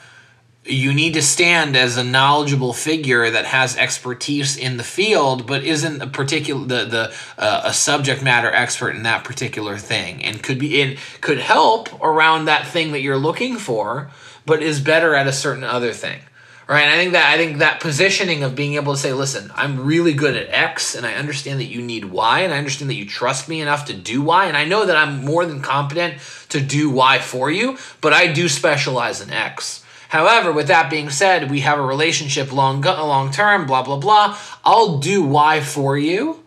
you 0.64 0.94
need 0.94 1.14
to 1.14 1.22
stand 1.22 1.76
as 1.76 1.96
a 1.96 2.04
knowledgeable 2.04 2.72
figure 2.72 3.28
that 3.28 3.46
has 3.46 3.76
expertise 3.76 4.56
in 4.56 4.76
the 4.76 4.84
field 4.84 5.46
but 5.46 5.64
isn't 5.64 6.00
a 6.00 6.06
particular 6.06 6.64
the 6.66 6.84
the 6.84 7.14
uh, 7.36 7.62
a 7.64 7.72
subject 7.72 8.22
matter 8.22 8.50
expert 8.50 8.94
in 8.94 9.02
that 9.02 9.24
particular 9.24 9.76
thing. 9.76 10.22
And 10.22 10.42
could 10.42 10.58
be 10.58 10.80
in 10.80 10.98
could 11.20 11.38
help 11.38 12.00
around 12.00 12.44
that 12.44 12.66
thing 12.66 12.92
that 12.92 13.00
you're 13.00 13.18
looking 13.18 13.56
for 13.56 14.10
but 14.46 14.62
is 14.62 14.80
better 14.80 15.14
at 15.14 15.26
a 15.26 15.32
certain 15.32 15.64
other 15.64 15.92
thing. 15.92 16.20
Right? 16.68 16.82
And 16.82 16.92
i 16.92 16.96
think 16.96 17.12
that 17.12 17.34
i 17.34 17.36
think 17.36 17.58
that 17.58 17.80
positioning 17.80 18.44
of 18.44 18.54
being 18.54 18.74
able 18.74 18.94
to 18.94 18.98
say 18.98 19.12
listen 19.12 19.50
i'm 19.56 19.84
really 19.84 20.14
good 20.14 20.36
at 20.36 20.48
x 20.48 20.94
and 20.94 21.04
i 21.04 21.14
understand 21.14 21.60
that 21.60 21.66
you 21.66 21.82
need 21.82 22.06
y 22.06 22.40
and 22.40 22.54
i 22.54 22.56
understand 22.56 22.88
that 22.88 22.94
you 22.94 23.04
trust 23.04 23.48
me 23.48 23.60
enough 23.60 23.84
to 23.86 23.92
do 23.92 24.22
y 24.22 24.46
and 24.46 24.56
i 24.56 24.64
know 24.64 24.86
that 24.86 24.96
i'm 24.96 25.22
more 25.22 25.44
than 25.44 25.60
competent 25.60 26.14
to 26.48 26.60
do 26.60 26.88
y 26.88 27.18
for 27.18 27.50
you 27.50 27.76
but 28.00 28.14
i 28.14 28.32
do 28.32 28.48
specialize 28.48 29.20
in 29.20 29.30
x 29.30 29.81
However, 30.12 30.52
with 30.52 30.66
that 30.66 30.90
being 30.90 31.08
said, 31.08 31.50
we 31.50 31.60
have 31.60 31.78
a 31.78 31.82
relationship 31.82 32.52
long 32.52 32.82
long 32.82 33.30
term, 33.30 33.64
blah 33.64 33.82
blah 33.82 33.96
blah. 33.96 34.36
I'll 34.62 34.98
do 34.98 35.22
Y 35.22 35.62
for 35.62 35.96
you, 35.96 36.44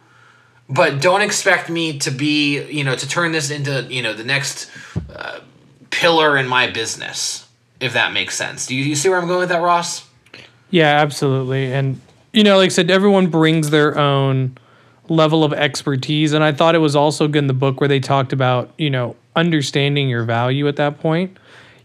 but 0.70 1.02
don't 1.02 1.22
expect 1.22 1.68
me 1.68 1.98
to 1.98 2.12
be, 2.12 2.64
you 2.70 2.84
know, 2.84 2.96
to 2.96 3.10
turn 3.10 3.32
this 3.32 3.50
into, 3.50 3.88
you 3.90 4.04
know, 4.04 4.14
the 4.14 4.24
next 4.24 4.70
uh, 5.12 5.40
pillar 5.90 6.38
in 6.38 6.48
my 6.48 6.70
business, 6.70 7.48
if 7.80 7.94
that 7.94 8.14
makes 8.14 8.36
sense. 8.36 8.68
Do 8.68 8.76
you, 8.76 8.84
you 8.84 8.96
see 8.96 9.10
where 9.10 9.18
I'm 9.18 9.26
going 9.26 9.40
with 9.40 9.50
that, 9.50 9.64
Ross? 9.64 10.08
Yeah, 10.70 11.02
absolutely. 11.02 11.74
And 11.74 12.00
you 12.34 12.44
know, 12.44 12.58
like 12.58 12.68
I 12.68 12.70
said, 12.70 12.92
everyone 12.92 13.32
brings 13.32 13.72
their 13.72 13.98
own 13.98 14.60
level 15.10 15.44
of 15.44 15.54
expertise, 15.54 16.34
and 16.34 16.44
I 16.44 16.52
thought 16.52 16.76
it 16.76 16.86
was 16.86 16.96
also 16.96 17.28
good 17.28 17.40
in 17.40 17.48
the 17.48 17.54
book 17.54 17.82
where 17.82 17.88
they 17.88 18.00
talked 18.00 18.32
about, 18.32 18.70
you 18.78 18.92
know, 18.92 19.16
understanding 19.36 20.08
your 20.08 20.24
value 20.24 20.68
at 20.68 20.76
that 20.76 21.00
point. 21.00 21.36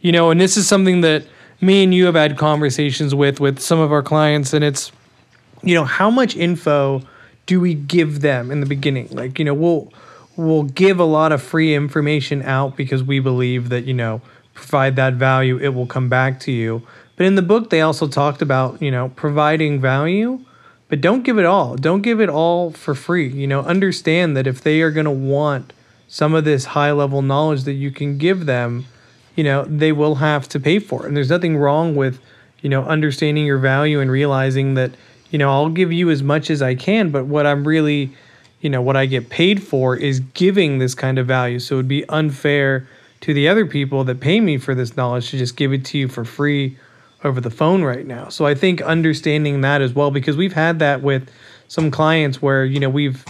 You 0.02 0.12
know, 0.12 0.30
and 0.30 0.38
this 0.38 0.58
is 0.58 0.68
something 0.68 1.00
that 1.00 1.25
me 1.61 1.85
and 1.85 1.95
you 1.95 2.07
have 2.07 2.14
had 2.14 2.37
conversations 2.38 3.14
with 3.14 3.40
with 3.40 3.61
some 3.61 3.79
of 3.79 3.93
our 3.93 4.02
clients 4.02 4.52
and 4.52 4.64
it's 4.64 4.93
you 5.62 5.75
know 5.75 5.85
how 5.85 6.11
much 6.11 6.37
info 6.37 7.02
do 7.47 7.61
we 7.61 7.75
give 7.75 8.21
them 8.21 8.50
in 8.50 8.61
the 8.61 8.67
beginning? 8.67 9.09
Like 9.11 9.38
you 9.38 9.45
know 9.45 9.55
we'll 9.55 9.93
we'll 10.37 10.62
give 10.62 10.99
a 10.99 11.05
lot 11.05 11.33
of 11.33 11.43
free 11.43 11.75
information 11.75 12.43
out 12.43 12.76
because 12.76 13.02
we 13.02 13.21
believe 13.21 13.69
that 13.69 13.85
you 13.85 13.95
know 13.95 14.23
provide 14.55 14.97
that 14.97 15.14
value 15.14 15.59
it 15.59 15.71
will 15.71 15.87
come 15.87 16.09
back 16.09 16.40
to 16.40 16.52
you. 16.52 16.83
But 17.17 17.26
in 17.26 17.35
the 17.35 17.43
book 17.43 17.71
they 17.71 17.81
also 17.81 18.09
talked 18.09 18.40
about 18.40 18.81
you 18.81 18.90
know 18.90 19.11
providing 19.11 19.81
value 19.81 20.45
but 20.88 21.00
don't 21.00 21.23
give 21.23 21.38
it 21.38 21.47
all. 21.47 21.76
Don't 21.76 22.02
give 22.02 22.21
it 22.21 22.29
all 22.29 22.73
for 22.73 22.95
free. 22.95 23.29
You 23.29 23.47
know 23.47 23.61
understand 23.62 24.37
that 24.37 24.47
if 24.47 24.62
they 24.62 24.81
are 24.81 24.90
going 24.90 25.05
to 25.05 25.11
want 25.11 25.73
some 26.09 26.35
of 26.35 26.45
this 26.45 26.64
high 26.67 26.90
level 26.90 27.23
knowledge 27.23 27.64
that 27.64 27.75
you 27.75 27.90
can 27.90 28.19
give 28.19 28.47
them 28.47 28.87
you 29.40 29.44
know, 29.44 29.64
they 29.64 29.90
will 29.90 30.16
have 30.16 30.47
to 30.50 30.61
pay 30.61 30.78
for 30.78 31.04
it. 31.04 31.09
And 31.09 31.16
there's 31.16 31.30
nothing 31.30 31.56
wrong 31.56 31.97
with, 31.97 32.20
you 32.61 32.68
know, 32.68 32.85
understanding 32.85 33.47
your 33.47 33.56
value 33.56 33.99
and 33.99 34.11
realizing 34.11 34.75
that, 34.75 34.90
you 35.30 35.38
know, 35.38 35.50
I'll 35.50 35.70
give 35.70 35.90
you 35.90 36.11
as 36.11 36.23
much 36.23 36.50
as 36.50 36.61
I 36.61 36.75
can, 36.75 37.09
but 37.09 37.25
what 37.25 37.47
I'm 37.47 37.66
really, 37.66 38.12
you 38.61 38.68
know, 38.68 38.82
what 38.82 38.99
I 38.99 39.06
get 39.06 39.30
paid 39.30 39.62
for 39.62 39.97
is 39.97 40.20
giving 40.20 40.78
this 40.78 40.94
kind 40.94 41.18
of 41.18 41.26
value. 41.26 41.59
So 41.59 41.76
it 41.76 41.78
would 41.78 41.88
be 41.88 42.06
unfair 42.11 42.87
to 43.23 43.32
the 43.32 43.49
other 43.49 43.64
people 43.64 44.04
that 44.04 44.20
pay 44.20 44.40
me 44.40 44.59
for 44.59 44.75
this 44.75 44.94
knowledge 44.94 45.30
to 45.30 45.38
just 45.38 45.56
give 45.56 45.73
it 45.73 45.87
to 45.87 45.97
you 45.97 46.09
for 46.09 46.26
free 46.26 46.76
over 47.25 47.40
the 47.40 47.50
phone 47.50 47.82
right 47.82 48.06
now. 48.06 48.28
So 48.28 48.44
I 48.44 48.54
think 48.54 48.82
understanding 48.82 49.62
that 49.62 49.80
as 49.80 49.94
well 49.94 50.11
because 50.11 50.37
we've 50.37 50.52
had 50.52 50.80
that 50.80 51.00
with 51.00 51.30
some 51.66 51.90
clients 51.90 52.42
where, 52.42 52.66
you 52.66 52.78
know, 52.78 52.90
we've 52.90 53.25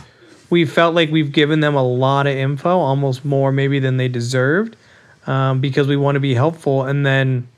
we've 0.50 0.72
felt 0.72 0.96
like 0.96 1.12
we've 1.12 1.30
given 1.30 1.60
them 1.60 1.76
a 1.76 1.84
lot 1.84 2.26
of 2.26 2.34
info, 2.34 2.80
almost 2.80 3.24
more 3.24 3.52
maybe 3.52 3.78
than 3.78 3.96
they 3.96 4.08
deserved 4.08 4.74
um, 5.26 5.60
because 5.60 5.86
we 5.86 5.96
want 5.96 6.16
to 6.16 6.20
be 6.20 6.34
helpful. 6.34 6.84
And 6.84 7.04
then 7.04 7.48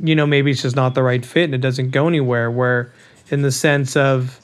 you 0.00 0.14
know 0.14 0.26
maybe 0.26 0.50
it's 0.50 0.62
just 0.62 0.76
not 0.76 0.94
the 0.94 1.02
right 1.02 1.24
fit 1.24 1.44
and 1.44 1.54
it 1.54 1.60
doesn't 1.60 1.90
go 1.90 2.08
anywhere 2.08 2.50
where 2.50 2.92
in 3.30 3.42
the 3.42 3.52
sense 3.52 3.96
of 3.96 4.40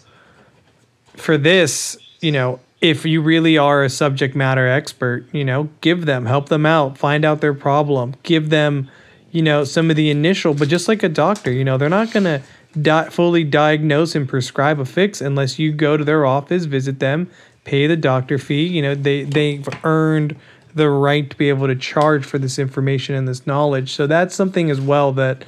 for 1.16 1.36
this 1.36 1.96
you 2.20 2.32
know 2.32 2.60
if 2.80 3.04
you 3.04 3.20
really 3.20 3.56
are 3.56 3.82
a 3.84 3.90
subject 3.90 4.34
matter 4.34 4.66
expert 4.66 5.26
you 5.32 5.44
know 5.44 5.68
give 5.80 6.06
them 6.06 6.26
help 6.26 6.48
them 6.48 6.66
out 6.66 6.98
find 6.98 7.24
out 7.24 7.40
their 7.40 7.54
problem 7.54 8.14
give 8.22 8.50
them 8.50 8.90
you 9.30 9.42
know 9.42 9.64
some 9.64 9.90
of 9.90 9.96
the 9.96 10.10
initial 10.10 10.54
but 10.54 10.68
just 10.68 10.88
like 10.88 11.02
a 11.02 11.08
doctor 11.08 11.52
you 11.52 11.64
know 11.64 11.76
they're 11.76 11.88
not 11.88 12.10
going 12.10 12.24
to 12.24 12.42
di- 12.80 13.08
fully 13.10 13.44
diagnose 13.44 14.14
and 14.14 14.28
prescribe 14.28 14.80
a 14.80 14.84
fix 14.84 15.20
unless 15.20 15.58
you 15.58 15.72
go 15.72 15.96
to 15.96 16.04
their 16.04 16.26
office 16.26 16.64
visit 16.64 16.98
them 17.00 17.30
pay 17.64 17.86
the 17.86 17.96
doctor 17.96 18.38
fee. 18.38 18.66
You 18.66 18.82
know 18.82 18.94
they 18.94 19.24
they've 19.24 19.66
earned 19.82 20.36
the 20.74 20.88
right 20.88 21.28
to 21.30 21.36
be 21.36 21.48
able 21.48 21.66
to 21.66 21.76
charge 21.76 22.24
for 22.24 22.38
this 22.38 22.58
information 22.58 23.14
and 23.14 23.28
this 23.28 23.46
knowledge. 23.46 23.92
So 23.94 24.06
that's 24.06 24.34
something 24.34 24.70
as 24.70 24.80
well 24.80 25.12
that 25.12 25.44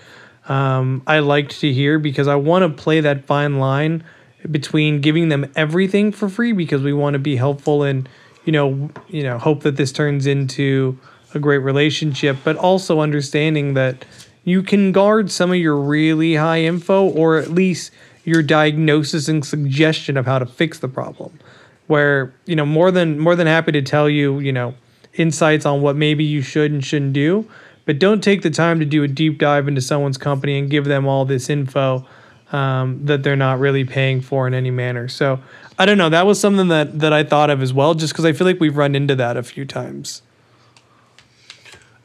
um, 0.49 1.03
I 1.07 1.19
liked 1.19 1.61
to 1.61 1.73
hear 1.73 1.99
because 1.99 2.29
I 2.29 2.37
want 2.37 2.63
to 2.63 2.83
play 2.83 3.01
that 3.01 3.25
fine 3.27 3.59
line 3.59 4.05
between 4.51 5.01
giving 5.01 5.29
them 5.29 5.51
everything 5.57 6.13
for 6.13 6.29
free 6.29 6.53
because 6.53 6.83
we 6.83 6.93
want 6.93 7.15
to 7.15 7.19
be 7.19 7.37
helpful 7.37 7.83
and 7.83 8.09
you 8.45 8.53
know 8.53 8.91
you 9.09 9.25
know 9.25 9.39
hope 9.39 9.63
that 9.65 9.77
this 9.77 9.91
turns 9.91 10.25
into 10.25 10.97
a 11.35 11.41
great 11.41 11.59
relationship, 11.59 12.37
but 12.45 12.57
also 12.57 13.01
understanding 13.01 13.75
that 13.75 14.05
you 14.45 14.63
can 14.63 14.93
guard 14.93 15.33
some 15.33 15.51
of 15.51 15.57
your 15.57 15.77
really 15.77 16.37
high 16.37 16.61
info 16.61 17.05
or 17.05 17.37
at 17.37 17.51
least 17.51 17.91
your 18.25 18.43
diagnosis 18.43 19.29
and 19.29 19.45
suggestion 19.45 20.17
of 20.17 20.27
how 20.27 20.39
to 20.39 20.47
fix 20.47 20.79
the 20.79 20.89
problem 20.89 21.37
where 21.87 22.35
you 22.47 22.57
know 22.57 22.67
more 22.67 22.91
than 22.91 23.19
more 23.19 23.37
than 23.37 23.47
happy 23.47 23.73
to 23.73 23.83
tell 23.83 24.09
you 24.09 24.39
you 24.39 24.53
know 24.53 24.75
insights 25.19 25.67
on 25.67 25.83
what 25.83 25.97
maybe 25.97 26.25
you 26.25 26.43
should 26.43 26.73
and 26.73 26.85
shouldn't 26.85 27.13
do. 27.13 27.49
But 27.85 27.99
don't 27.99 28.23
take 28.23 28.43
the 28.43 28.51
time 28.51 28.81
to 28.81 28.85
do 28.85 29.05
a 29.05 29.09
deep 29.09 29.39
dive 29.39 29.69
into 29.69 29.81
someone's 29.81 30.19
company 30.19 30.59
and 30.59 30.69
give 30.69 30.85
them 30.87 31.07
all 31.07 31.25
this 31.25 31.49
info 31.49 32.07
um, 32.53 33.05
that 33.07 33.23
they're 33.23 33.37
not 33.37 33.59
really 33.59 33.85
paying 33.85 34.21
for 34.21 34.47
in 34.47 34.55
any 34.55 34.71
manner. 34.71 35.09
So 35.09 35.41
I 35.79 35.87
don't 35.87 35.99
know. 35.99 36.09
That 36.09 36.27
was 36.27 36.41
something 36.41 36.69
that 36.69 36.99
that 37.01 37.13
I 37.13 37.23
thought 37.23 37.51
of 37.51 37.63
as 37.63 37.73
well, 37.73 37.95
just 37.95 38.13
because 38.13 38.25
I 38.25 38.33
feel 38.33 38.47
like 38.47 38.61
we've 38.61 38.77
run 38.77 38.95
into 38.95 39.15
that 39.17 39.37
a 39.37 39.43
few 39.43 39.65
times. 39.65 40.23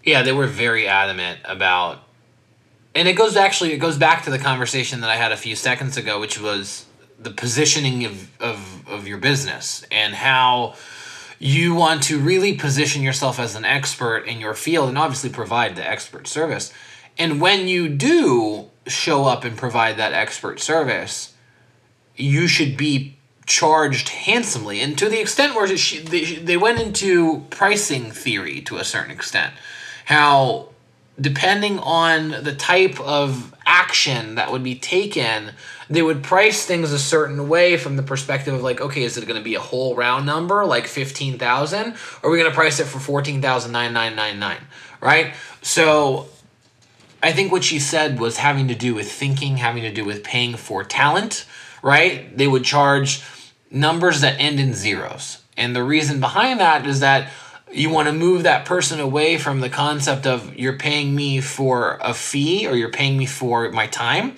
Yeah, 0.03 0.23
they 0.23 0.31
were 0.31 0.47
very 0.47 0.87
adamant 0.87 1.39
about, 1.45 2.03
and 2.95 3.07
it 3.07 3.13
goes 3.13 3.35
actually 3.35 3.73
it 3.73 3.77
goes 3.77 3.97
back 3.97 4.23
to 4.25 4.31
the 4.31 4.39
conversation 4.39 5.01
that 5.01 5.09
I 5.09 5.15
had 5.15 5.31
a 5.31 5.37
few 5.37 5.55
seconds 5.55 5.95
ago, 5.97 6.19
which 6.19 6.39
was 6.39 6.85
the 7.19 7.31
positioning 7.31 8.05
of 8.05 8.41
of, 8.41 8.87
of 8.87 9.07
your 9.07 9.19
business 9.19 9.85
and 9.91 10.13
how 10.13 10.75
you 11.43 11.73
want 11.73 12.03
to 12.03 12.19
really 12.19 12.53
position 12.53 13.01
yourself 13.01 13.39
as 13.39 13.55
an 13.55 13.65
expert 13.65 14.27
in 14.27 14.39
your 14.39 14.53
field 14.53 14.89
and 14.89 14.97
obviously 14.97 15.29
provide 15.31 15.75
the 15.75 15.87
expert 15.87 16.27
service. 16.27 16.71
And 17.17 17.41
when 17.41 17.67
you 17.67 17.89
do 17.89 18.69
show 18.85 19.25
up 19.25 19.43
and 19.43 19.57
provide 19.57 19.97
that 19.97 20.13
expert 20.13 20.59
service, 20.59 21.33
you 22.15 22.47
should 22.47 22.77
be 22.77 23.17
charged 23.47 24.09
handsomely. 24.09 24.81
And 24.81 24.95
to 24.99 25.09
the 25.09 25.19
extent 25.19 25.55
where 25.55 25.67
they 25.67 26.57
went 26.57 26.79
into 26.79 27.39
pricing 27.49 28.11
theory 28.11 28.61
to 28.61 28.77
a 28.77 28.83
certain 28.83 29.11
extent, 29.11 29.55
how 30.05 30.69
depending 31.21 31.79
on 31.79 32.29
the 32.29 32.53
type 32.55 32.99
of 32.99 33.53
action 33.65 34.35
that 34.35 34.51
would 34.51 34.63
be 34.63 34.75
taken, 34.75 35.51
they 35.89 36.01
would 36.01 36.23
price 36.23 36.65
things 36.65 36.91
a 36.91 36.99
certain 36.99 37.47
way 37.47 37.77
from 37.77 37.95
the 37.95 38.03
perspective 38.03 38.53
of 38.53 38.63
like, 38.63 38.81
okay, 38.81 39.03
is 39.03 39.17
it 39.17 39.27
going 39.27 39.39
to 39.39 39.43
be 39.43 39.55
a 39.55 39.59
whole 39.59 39.95
round 39.95 40.25
number 40.25 40.65
like 40.65 40.87
fifteen 40.87 41.37
thousand, 41.37 41.95
or 42.23 42.29
are 42.29 42.31
we 42.31 42.37
going 42.37 42.49
to 42.49 42.55
price 42.55 42.79
it 42.79 42.85
for 42.85 42.99
fourteen 42.99 43.41
thousand 43.41 43.71
nine 43.71 43.93
nine 43.93 44.15
nine 44.15 44.39
nine, 44.39 44.61
right? 44.99 45.33
So, 45.61 46.27
I 47.21 47.33
think 47.33 47.51
what 47.51 47.63
she 47.63 47.77
said 47.77 48.19
was 48.19 48.37
having 48.37 48.67
to 48.69 48.75
do 48.75 48.95
with 48.95 49.11
thinking, 49.11 49.57
having 49.57 49.83
to 49.83 49.93
do 49.93 50.03
with 50.03 50.23
paying 50.23 50.55
for 50.55 50.83
talent, 50.83 51.45
right? 51.83 52.35
They 52.35 52.47
would 52.47 52.63
charge 52.63 53.21
numbers 53.69 54.21
that 54.21 54.39
end 54.39 54.59
in 54.59 54.73
zeros, 54.73 55.43
and 55.55 55.75
the 55.75 55.83
reason 55.83 56.19
behind 56.19 56.59
that 56.59 56.87
is 56.87 57.01
that 57.01 57.29
you 57.73 57.89
want 57.89 58.07
to 58.07 58.13
move 58.13 58.43
that 58.43 58.65
person 58.65 58.99
away 58.99 59.37
from 59.37 59.61
the 59.61 59.69
concept 59.69 60.27
of 60.27 60.55
you're 60.55 60.77
paying 60.77 61.15
me 61.15 61.41
for 61.41 61.97
a 62.01 62.13
fee 62.13 62.67
or 62.67 62.75
you're 62.75 62.89
paying 62.91 63.17
me 63.17 63.25
for 63.25 63.69
my 63.71 63.87
time 63.87 64.35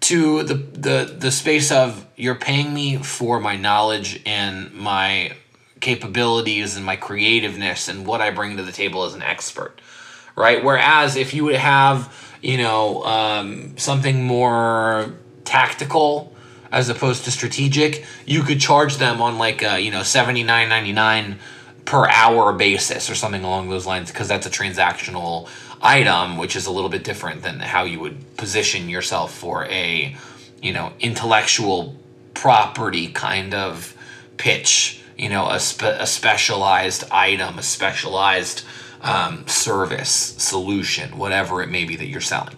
to 0.00 0.42
the 0.42 0.54
the 0.54 1.16
the 1.18 1.30
space 1.30 1.70
of 1.70 2.06
you're 2.16 2.34
paying 2.34 2.72
me 2.72 2.96
for 2.96 3.40
my 3.40 3.56
knowledge 3.56 4.22
and 4.26 4.72
my 4.72 5.32
capabilities 5.80 6.76
and 6.76 6.84
my 6.84 6.96
creativeness 6.96 7.88
and 7.88 8.06
what 8.06 8.20
I 8.20 8.30
bring 8.30 8.56
to 8.56 8.62
the 8.62 8.72
table 8.72 9.04
as 9.04 9.14
an 9.14 9.22
expert, 9.22 9.80
right? 10.34 10.62
Whereas 10.64 11.16
if 11.16 11.34
you 11.34 11.44
would 11.44 11.56
have 11.56 12.14
you 12.42 12.58
know 12.58 13.04
um, 13.04 13.76
something 13.78 14.24
more 14.24 15.14
tactical 15.44 16.34
as 16.72 16.88
opposed 16.88 17.24
to 17.24 17.30
strategic, 17.30 18.04
you 18.26 18.42
could 18.42 18.60
charge 18.60 18.96
them 18.96 19.22
on 19.22 19.38
like 19.38 19.62
a, 19.62 19.80
you 19.80 19.90
know 19.90 20.02
seventy 20.02 20.42
nine 20.42 20.68
ninety 20.68 20.92
nine 20.92 21.38
per 21.86 22.06
hour 22.08 22.52
basis 22.52 23.08
or 23.08 23.14
something 23.14 23.44
along 23.44 23.70
those 23.70 23.86
lines 23.86 24.10
because 24.10 24.28
that's 24.28 24.46
a 24.46 24.50
transactional 24.50 25.48
item, 25.80 26.36
which 26.36 26.56
is 26.56 26.66
a 26.66 26.70
little 26.70 26.90
bit 26.90 27.04
different 27.04 27.42
than 27.42 27.60
how 27.60 27.84
you 27.84 28.00
would 28.00 28.36
position 28.36 28.88
yourself 28.88 29.32
for 29.32 29.64
a, 29.66 30.14
you 30.60 30.72
know, 30.72 30.92
intellectual 31.00 31.94
property 32.34 33.08
kind 33.08 33.54
of 33.54 33.96
pitch. 34.36 35.02
You 35.16 35.30
know, 35.30 35.48
a, 35.48 35.58
spe- 35.58 35.84
a 35.84 36.06
specialized 36.06 37.04
item, 37.10 37.58
a 37.58 37.62
specialized 37.62 38.64
um, 39.00 39.46
service, 39.46 40.10
solution, 40.10 41.16
whatever 41.16 41.62
it 41.62 41.70
may 41.70 41.84
be 41.84 41.96
that 41.96 42.06
you're 42.06 42.20
selling. 42.20 42.56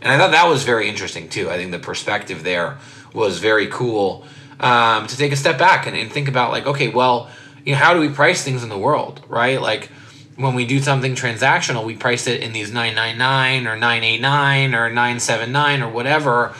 And 0.00 0.12
I 0.12 0.16
thought 0.16 0.30
that 0.30 0.46
was 0.46 0.62
very 0.62 0.88
interesting 0.88 1.28
too. 1.28 1.50
I 1.50 1.56
think 1.56 1.72
the 1.72 1.78
perspective 1.78 2.44
there 2.44 2.78
was 3.12 3.40
very 3.40 3.66
cool 3.66 4.24
um, 4.60 5.06
to 5.06 5.16
take 5.16 5.32
a 5.32 5.36
step 5.36 5.58
back 5.58 5.86
and, 5.86 5.96
and 5.96 6.10
think 6.10 6.28
about 6.28 6.52
like, 6.52 6.66
okay, 6.66 6.88
well, 6.88 7.30
you 7.68 7.74
know, 7.74 7.80
how 7.80 7.92
do 7.92 8.00
we 8.00 8.08
price 8.08 8.42
things 8.42 8.62
in 8.62 8.70
the 8.70 8.78
world, 8.78 9.20
right? 9.28 9.60
Like 9.60 9.90
when 10.36 10.54
we 10.54 10.64
do 10.64 10.80
something 10.80 11.14
transactional, 11.14 11.84
we 11.84 11.96
price 11.96 12.26
it 12.26 12.40
in 12.40 12.54
these 12.54 12.72
999 12.72 13.66
or 13.66 13.76
989 13.76 14.74
or 14.74 14.88
979 14.88 15.82
or 15.82 15.90
whatever 15.90 16.54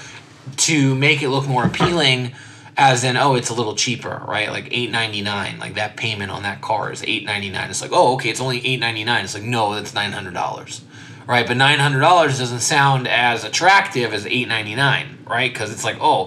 to 0.58 0.94
make 0.94 1.22
it 1.22 1.30
look 1.30 1.46
more 1.46 1.64
appealing 1.64 2.32
as 2.76 3.04
in 3.04 3.16
oh 3.16 3.36
it's 3.36 3.48
a 3.48 3.54
little 3.54 3.74
cheaper 3.74 4.22
right? 4.28 4.50
Like 4.50 4.66
899 4.66 5.58
like 5.58 5.76
that 5.76 5.96
payment 5.96 6.30
on 6.30 6.42
that 6.42 6.60
car 6.60 6.92
is 6.92 7.02
899 7.02 7.70
it's 7.70 7.80
like 7.80 7.90
oh 7.94 8.14
okay 8.16 8.28
it's 8.28 8.42
only 8.42 8.58
899 8.58 9.24
it's 9.24 9.34
like 9.34 9.42
no 9.44 9.74
that's 9.74 9.92
$900 9.92 10.80
right? 11.26 11.46
But 11.46 11.56
$900 11.56 12.38
doesn't 12.38 12.60
sound 12.60 13.08
as 13.08 13.44
attractive 13.44 14.12
as 14.12 14.26
899 14.26 15.24
right? 15.26 15.50
Because 15.50 15.72
it's 15.72 15.84
like 15.84 15.96
oh 16.02 16.26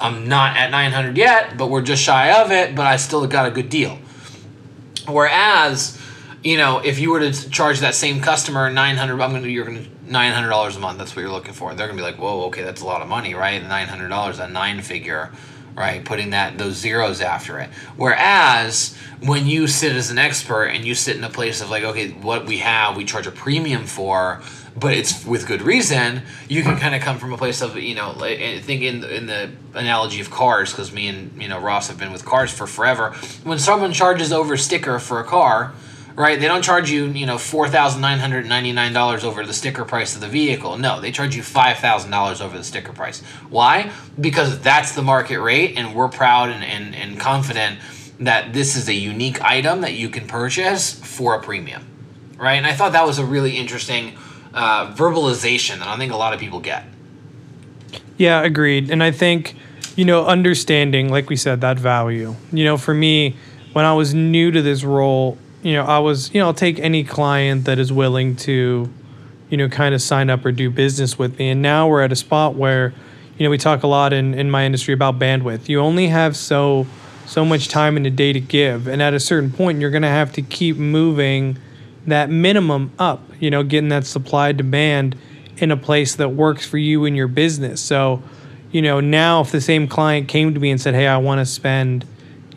i'm 0.00 0.28
not 0.28 0.56
at 0.56 0.70
900 0.70 1.16
yet 1.16 1.56
but 1.56 1.68
we're 1.68 1.82
just 1.82 2.02
shy 2.02 2.32
of 2.40 2.50
it 2.50 2.74
but 2.74 2.86
i 2.86 2.96
still 2.96 3.26
got 3.26 3.46
a 3.46 3.50
good 3.50 3.68
deal 3.68 3.98
whereas 5.06 6.00
you 6.42 6.56
know, 6.56 6.78
if 6.78 6.98
you 6.98 7.10
were 7.10 7.20
to 7.20 7.50
charge 7.50 7.80
that 7.80 7.94
same 7.94 8.20
customer 8.20 8.70
nine 8.70 8.96
hundred, 8.96 9.20
I'm 9.20 9.32
gonna 9.32 9.48
you're 9.48 9.66
gonna 9.66 9.84
nine 10.06 10.32
hundred 10.32 10.48
dollars 10.48 10.76
a 10.76 10.80
month. 10.80 10.98
That's 10.98 11.14
what 11.14 11.22
you're 11.22 11.30
looking 11.30 11.54
for. 11.54 11.74
They're 11.74 11.86
gonna 11.86 11.98
be 11.98 12.02
like, 12.02 12.18
whoa, 12.18 12.46
okay, 12.46 12.62
that's 12.62 12.80
a 12.80 12.86
lot 12.86 13.02
of 13.02 13.08
money, 13.08 13.34
right? 13.34 13.62
Nine 13.62 13.88
hundred 13.88 14.08
dollars, 14.08 14.38
a 14.38 14.48
nine 14.48 14.80
figure, 14.80 15.30
right? 15.74 16.02
Putting 16.04 16.30
that 16.30 16.56
those 16.56 16.76
zeros 16.76 17.20
after 17.20 17.58
it. 17.58 17.68
Whereas 17.96 18.96
when 19.20 19.46
you 19.46 19.66
sit 19.66 19.94
as 19.94 20.10
an 20.10 20.18
expert 20.18 20.66
and 20.66 20.84
you 20.84 20.94
sit 20.94 21.16
in 21.16 21.24
a 21.24 21.30
place 21.30 21.60
of 21.60 21.68
like, 21.68 21.84
okay, 21.84 22.10
what 22.10 22.46
we 22.46 22.58
have, 22.58 22.96
we 22.96 23.04
charge 23.04 23.26
a 23.26 23.32
premium 23.32 23.84
for, 23.84 24.40
but 24.76 24.94
it's 24.94 25.24
with 25.24 25.46
good 25.46 25.62
reason. 25.62 26.22
You 26.48 26.62
can 26.62 26.78
kind 26.78 26.94
of 26.94 27.02
come 27.02 27.18
from 27.18 27.32
a 27.32 27.36
place 27.36 27.60
of 27.60 27.76
you 27.76 27.94
know, 27.94 28.12
like, 28.12 28.38
eh, 28.40 28.60
think 28.60 28.82
in 28.82 29.04
in 29.04 29.26
the 29.26 29.50
analogy 29.74 30.20
of 30.20 30.30
cars, 30.30 30.70
because 30.70 30.92
me 30.92 31.08
and 31.08 31.40
you 31.40 31.48
know 31.48 31.60
Ross 31.60 31.88
have 31.88 31.98
been 31.98 32.12
with 32.12 32.24
cars 32.24 32.52
for 32.52 32.66
forever. 32.66 33.12
When 33.44 33.58
someone 33.58 33.92
charges 33.92 34.32
over 34.32 34.56
sticker 34.56 34.98
for 34.98 35.20
a 35.20 35.24
car 35.24 35.72
right? 36.16 36.38
They 36.38 36.48
don't 36.48 36.62
charge 36.62 36.90
you, 36.90 37.06
you 37.06 37.26
know, 37.26 37.38
four 37.38 37.68
thousand 37.68 38.02
nine 38.02 38.18
hundred 38.18 38.46
ninety 38.46 38.72
nine 38.72 38.92
dollars 38.92 39.24
over 39.24 39.44
the 39.46 39.54
sticker 39.54 39.84
price 39.84 40.14
of 40.14 40.20
the 40.20 40.28
vehicle. 40.28 40.76
No, 40.76 41.00
they 41.00 41.10
charge 41.10 41.34
you 41.34 41.42
five 41.42 41.78
thousand 41.78 42.10
dollars 42.10 42.40
over 42.40 42.56
the 42.56 42.64
sticker 42.64 42.92
price. 42.92 43.22
Why? 43.48 43.90
Because 44.20 44.60
that's 44.60 44.92
the 44.92 45.02
market 45.02 45.40
rate, 45.40 45.76
and 45.76 45.94
we're 45.94 46.08
proud 46.08 46.50
and, 46.50 46.62
and, 46.62 46.94
and 46.94 47.18
confident 47.18 47.78
that 48.20 48.52
this 48.52 48.76
is 48.76 48.88
a 48.88 48.94
unique 48.94 49.40
item 49.42 49.80
that 49.80 49.94
you 49.94 50.10
can 50.10 50.26
purchase 50.26 50.92
for 50.92 51.34
a 51.34 51.40
premium, 51.40 51.86
right? 52.36 52.56
And 52.56 52.66
I 52.66 52.74
thought 52.74 52.92
that 52.92 53.06
was 53.06 53.18
a 53.18 53.24
really 53.24 53.56
interesting 53.56 54.16
uh, 54.54 54.92
verbalization 54.94 55.78
that 55.78 55.88
I 55.88 55.96
think 55.96 56.12
a 56.12 56.16
lot 56.16 56.32
of 56.32 56.40
people 56.40 56.60
get. 56.60 56.84
Yeah, 58.16 58.42
agreed. 58.42 58.90
And 58.90 59.02
I 59.02 59.10
think, 59.10 59.56
you 59.96 60.04
know, 60.04 60.26
understanding, 60.26 61.08
like 61.08 61.30
we 61.30 61.36
said, 61.36 61.60
that 61.62 61.78
value. 61.78 62.36
You 62.52 62.64
know, 62.64 62.76
for 62.76 62.94
me, 62.94 63.36
when 63.72 63.84
I 63.84 63.94
was 63.94 64.12
new 64.12 64.50
to 64.50 64.60
this 64.60 64.84
role, 64.84 65.38
you 65.62 65.74
know, 65.74 65.84
I 65.84 65.98
was, 65.98 66.32
you 66.34 66.40
know, 66.40 66.46
I'll 66.46 66.54
take 66.54 66.78
any 66.78 67.04
client 67.04 67.64
that 67.64 67.78
is 67.78 67.92
willing 67.92 68.36
to, 68.36 68.90
you 69.48 69.56
know, 69.56 69.68
kind 69.68 69.94
of 69.94 70.02
sign 70.02 70.30
up 70.30 70.44
or 70.44 70.52
do 70.52 70.70
business 70.70 71.18
with 71.18 71.38
me. 71.38 71.50
And 71.50 71.62
now 71.62 71.88
we're 71.88 72.02
at 72.02 72.12
a 72.12 72.16
spot 72.16 72.54
where, 72.54 72.92
you 73.38 73.44
know, 73.44 73.50
we 73.50 73.58
talk 73.58 73.82
a 73.82 73.86
lot 73.86 74.12
in, 74.12 74.34
in 74.34 74.50
my 74.50 74.64
industry 74.64 74.94
about 74.94 75.18
bandwidth. 75.18 75.68
You 75.68 75.80
only 75.80 76.08
have 76.08 76.36
so 76.36 76.86
so 77.26 77.44
much 77.44 77.68
time 77.68 77.96
in 77.96 78.04
a 78.04 78.10
day 78.10 78.32
to 78.32 78.40
give. 78.40 78.88
And 78.88 79.00
at 79.00 79.14
a 79.14 79.20
certain 79.20 79.52
point 79.52 79.80
you're 79.80 79.90
gonna 79.90 80.08
have 80.08 80.32
to 80.32 80.42
keep 80.42 80.76
moving 80.76 81.58
that 82.06 82.30
minimum 82.30 82.92
up, 82.98 83.22
you 83.38 83.50
know, 83.50 83.62
getting 83.62 83.90
that 83.90 84.06
supply 84.06 84.52
demand 84.52 85.16
in 85.58 85.70
a 85.70 85.76
place 85.76 86.14
that 86.16 86.30
works 86.30 86.66
for 86.66 86.78
you 86.78 87.04
and 87.04 87.16
your 87.16 87.28
business. 87.28 87.80
So, 87.80 88.22
you 88.72 88.80
know, 88.82 89.00
now 89.00 89.42
if 89.42 89.50
the 89.52 89.60
same 89.60 89.86
client 89.86 90.28
came 90.28 90.54
to 90.54 90.60
me 90.60 90.70
and 90.70 90.80
said, 90.80 90.94
Hey, 90.94 91.06
I 91.06 91.18
wanna 91.18 91.46
spend 91.46 92.06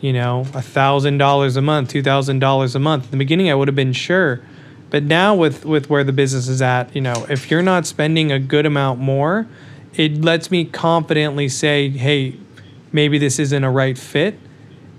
you 0.04 0.12
know, 0.12 0.40
a 0.52 0.60
thousand 0.60 1.16
dollars 1.16 1.56
a 1.56 1.62
month, 1.62 1.88
two 1.88 2.02
thousand 2.02 2.38
dollars 2.38 2.74
a 2.74 2.78
month. 2.78 3.06
In 3.06 3.10
the 3.12 3.16
beginning, 3.16 3.50
I 3.50 3.54
would 3.54 3.68
have 3.68 3.74
been 3.74 3.94
sure, 3.94 4.42
but 4.90 5.02
now 5.02 5.34
with 5.34 5.64
with 5.64 5.88
where 5.88 6.04
the 6.04 6.12
business 6.12 6.46
is 6.46 6.60
at, 6.60 6.94
you 6.94 7.00
know, 7.00 7.24
if 7.30 7.50
you're 7.50 7.62
not 7.62 7.86
spending 7.86 8.30
a 8.30 8.38
good 8.38 8.66
amount 8.66 9.00
more, 9.00 9.46
it 9.94 10.22
lets 10.22 10.50
me 10.50 10.66
confidently 10.66 11.48
say, 11.48 11.88
hey, 11.88 12.36
maybe 12.92 13.16
this 13.16 13.38
isn't 13.38 13.64
a 13.64 13.70
right 13.70 13.96
fit, 13.96 14.38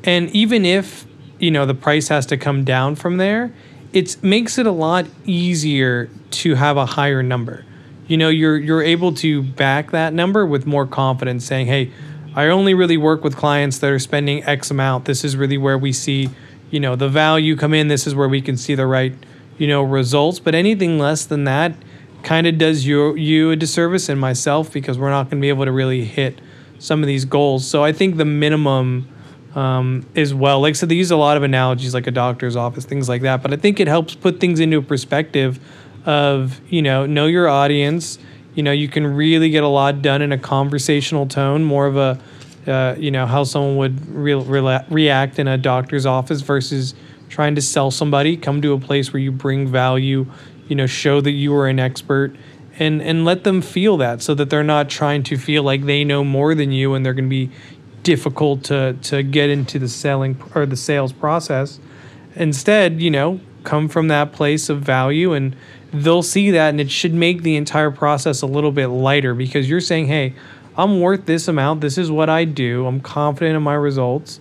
and 0.04 0.32
even 0.32 0.66
if 0.66 1.06
you 1.38 1.52
know 1.52 1.68
the 1.68 1.76
price 1.76 2.08
has 2.08 2.26
to 2.26 2.36
come 2.36 2.64
down 2.64 2.96
from 2.96 3.18
there, 3.18 3.54
it 3.96 4.22
makes 4.22 4.58
it 4.58 4.68
a 4.68 4.72
lot 4.72 5.06
easier 5.26 6.10
to 6.30 6.56
have 6.56 6.78
a 6.78 6.86
higher 6.86 7.24
number. 7.24 7.66
You 8.08 8.18
know, 8.18 8.30
you're 8.30 8.58
you're 8.58 8.84
able 8.84 9.14
to 9.16 9.42
back 9.42 9.92
that 9.92 10.14
number 10.14 10.46
with 10.46 10.68
more 10.68 10.86
confidence, 10.86 11.46
saying, 11.46 11.66
hey 11.68 11.92
I 12.36 12.48
only 12.48 12.74
really 12.74 12.98
work 12.98 13.24
with 13.24 13.38
clients 13.38 13.80
that 13.80 13.90
are 13.90 14.00
spending 14.00 14.44
X 14.44 14.70
amount. 14.70 15.06
This 15.06 15.24
is 15.24 15.38
really 15.38 15.58
where 15.58 15.78
we 15.78 15.94
see, 15.94 16.30
you 16.70 16.82
know, 16.82 16.98
the 16.98 17.08
value 17.08 17.56
come 17.56 17.74
in. 17.74 17.88
This 17.88 18.06
is 18.06 18.14
where 18.14 18.28
we 18.28 18.42
can 18.42 18.58
see 18.58 18.76
the 18.76 18.86
right, 18.86 19.14
you 19.58 19.68
know, 19.68 19.82
results. 19.82 20.40
But 20.40 20.54
anything 20.54 21.00
less 21.00 21.26
than 21.26 21.46
that 21.46 21.74
kind 22.24 22.46
of 22.46 22.58
does 22.58 22.86
you 22.86 23.16
you 23.16 23.52
a 23.52 23.56
disservice 23.56 24.10
and 24.10 24.20
myself 24.20 24.74
because 24.74 25.00
we're 25.00 25.12
not 25.12 25.30
going 25.30 25.38
to 25.38 25.42
be 25.42 25.48
able 25.48 25.64
to 25.64 25.72
really 25.72 26.04
hit 26.04 26.42
some 26.78 27.02
of 27.02 27.08
these 27.08 27.24
goals. 27.24 27.66
So 27.66 27.86
I 27.86 27.94
think 27.94 28.18
the 28.18 28.26
minimum 28.26 29.08
um, 29.56 30.06
is 30.13 30.34
well. 30.34 30.62
Like 30.62 30.72
I 30.72 30.74
said, 30.74 30.89
they 30.89 30.96
use 30.96 31.12
a 31.12 31.18
lot 31.18 31.38
of 31.38 31.44
analogies 31.44 31.94
like 31.94 32.08
a 32.08 32.12
doctor's 32.12 32.56
office, 32.56 32.86
things 32.86 33.10
like 33.10 33.24
that. 33.24 33.41
But 33.41 33.54
I 33.54 33.56
think 33.56 33.80
it 33.80 33.88
helps 33.88 34.13
put 34.13 34.39
things 34.39 34.60
into 34.60 34.78
a 34.78 34.82
perspective 34.82 35.60
of, 36.06 36.62
you 36.70 36.82
know, 36.82 37.06
know 37.06 37.26
your 37.26 37.48
audience 37.48 38.20
you 38.56 38.63
know 38.63 38.72
you 38.72 38.88
can 38.88 39.06
really 39.06 39.50
get 39.50 39.63
a 39.63 39.68
lot 39.68 40.02
done 40.02 40.22
in 40.22 40.32
a 40.32 40.38
conversational 40.38 41.28
tone 41.28 41.63
more 41.63 41.86
of 41.86 41.98
a 41.98 42.20
uh, 42.65 42.96
you 42.98 43.12
know 43.12 43.28
how 43.28 43.44
someone 43.44 43.78
would 43.78 44.10
re- 44.10 44.34
re- 44.34 44.86
react 44.89 45.38
in 45.38 45.48
a 45.48 45.58
doctor's 45.58 46.06
office 46.06 46.41
versus 46.41 46.96
trying 47.30 47.54
to 47.54 47.62
sell 47.62 47.91
somebody 47.91 48.36
come 48.36 48.62
to 48.62 48.74
a 48.74 48.80
place 48.80 49.13
where 49.13 49.20
you 49.20 49.32
bring 49.32 49.68
value 49.68 50.26
you 50.68 50.76
know 50.76 50.88
show 50.88 51.22
that 51.22 51.32
you 51.32 51.54
are 51.54 51.68
an 51.68 51.80
expert 51.80 52.36
and 52.80 53.02
and 53.02 53.24
let 53.24 53.44
them 53.44 53.62
feel 53.62 53.98
that 53.98 54.22
so 54.22 54.34
that 54.34 54.50
they're 54.50 54.63
not 54.63 54.89
trying 54.89 55.22
to 55.22 55.38
feel 55.38 55.62
like 55.62 55.86
they 55.86 56.04
know 56.04 56.24
more 56.24 56.56
than 56.56 56.72
you 56.72 56.94
and 56.94 57.06
they're 57.06 57.13
going 57.13 57.26
to 57.26 57.30
be 57.30 57.52
difficult 58.06 58.63
to 58.63 58.94
to 59.02 59.22
get 59.24 59.50
into 59.50 59.78
the 59.80 59.89
selling 59.89 60.41
or 60.54 60.65
the 60.65 60.78
sales 60.78 61.12
process 61.12 61.80
instead, 62.36 63.02
you 63.02 63.10
know, 63.10 63.39
come 63.63 63.89
from 63.89 64.08
that 64.10 64.32
place 64.32 64.70
of 64.70 64.82
value 64.82 65.34
and 65.34 65.56
they'll 65.91 66.24
see 66.24 66.52
that 66.52 66.70
and 66.70 66.80
it 66.80 66.91
should 66.91 67.13
make 67.13 67.41
the 67.41 67.56
entire 67.56 67.91
process 67.91 68.41
a 68.41 68.46
little 68.46 68.72
bit 68.72 68.88
lighter 68.88 69.34
because 69.34 69.70
you're 69.70 69.82
saying, 69.82 70.08
hey, 70.08 70.34
I'm 70.78 71.00
worth 71.00 71.26
this 71.26 71.48
amount. 71.48 71.82
This 71.82 71.98
is 71.98 72.12
what 72.12 72.30
I 72.30 72.46
do. 72.46 72.86
I'm 72.86 73.02
confident 73.02 73.56
in 73.56 73.63
my 73.63 73.74
results. 73.74 74.39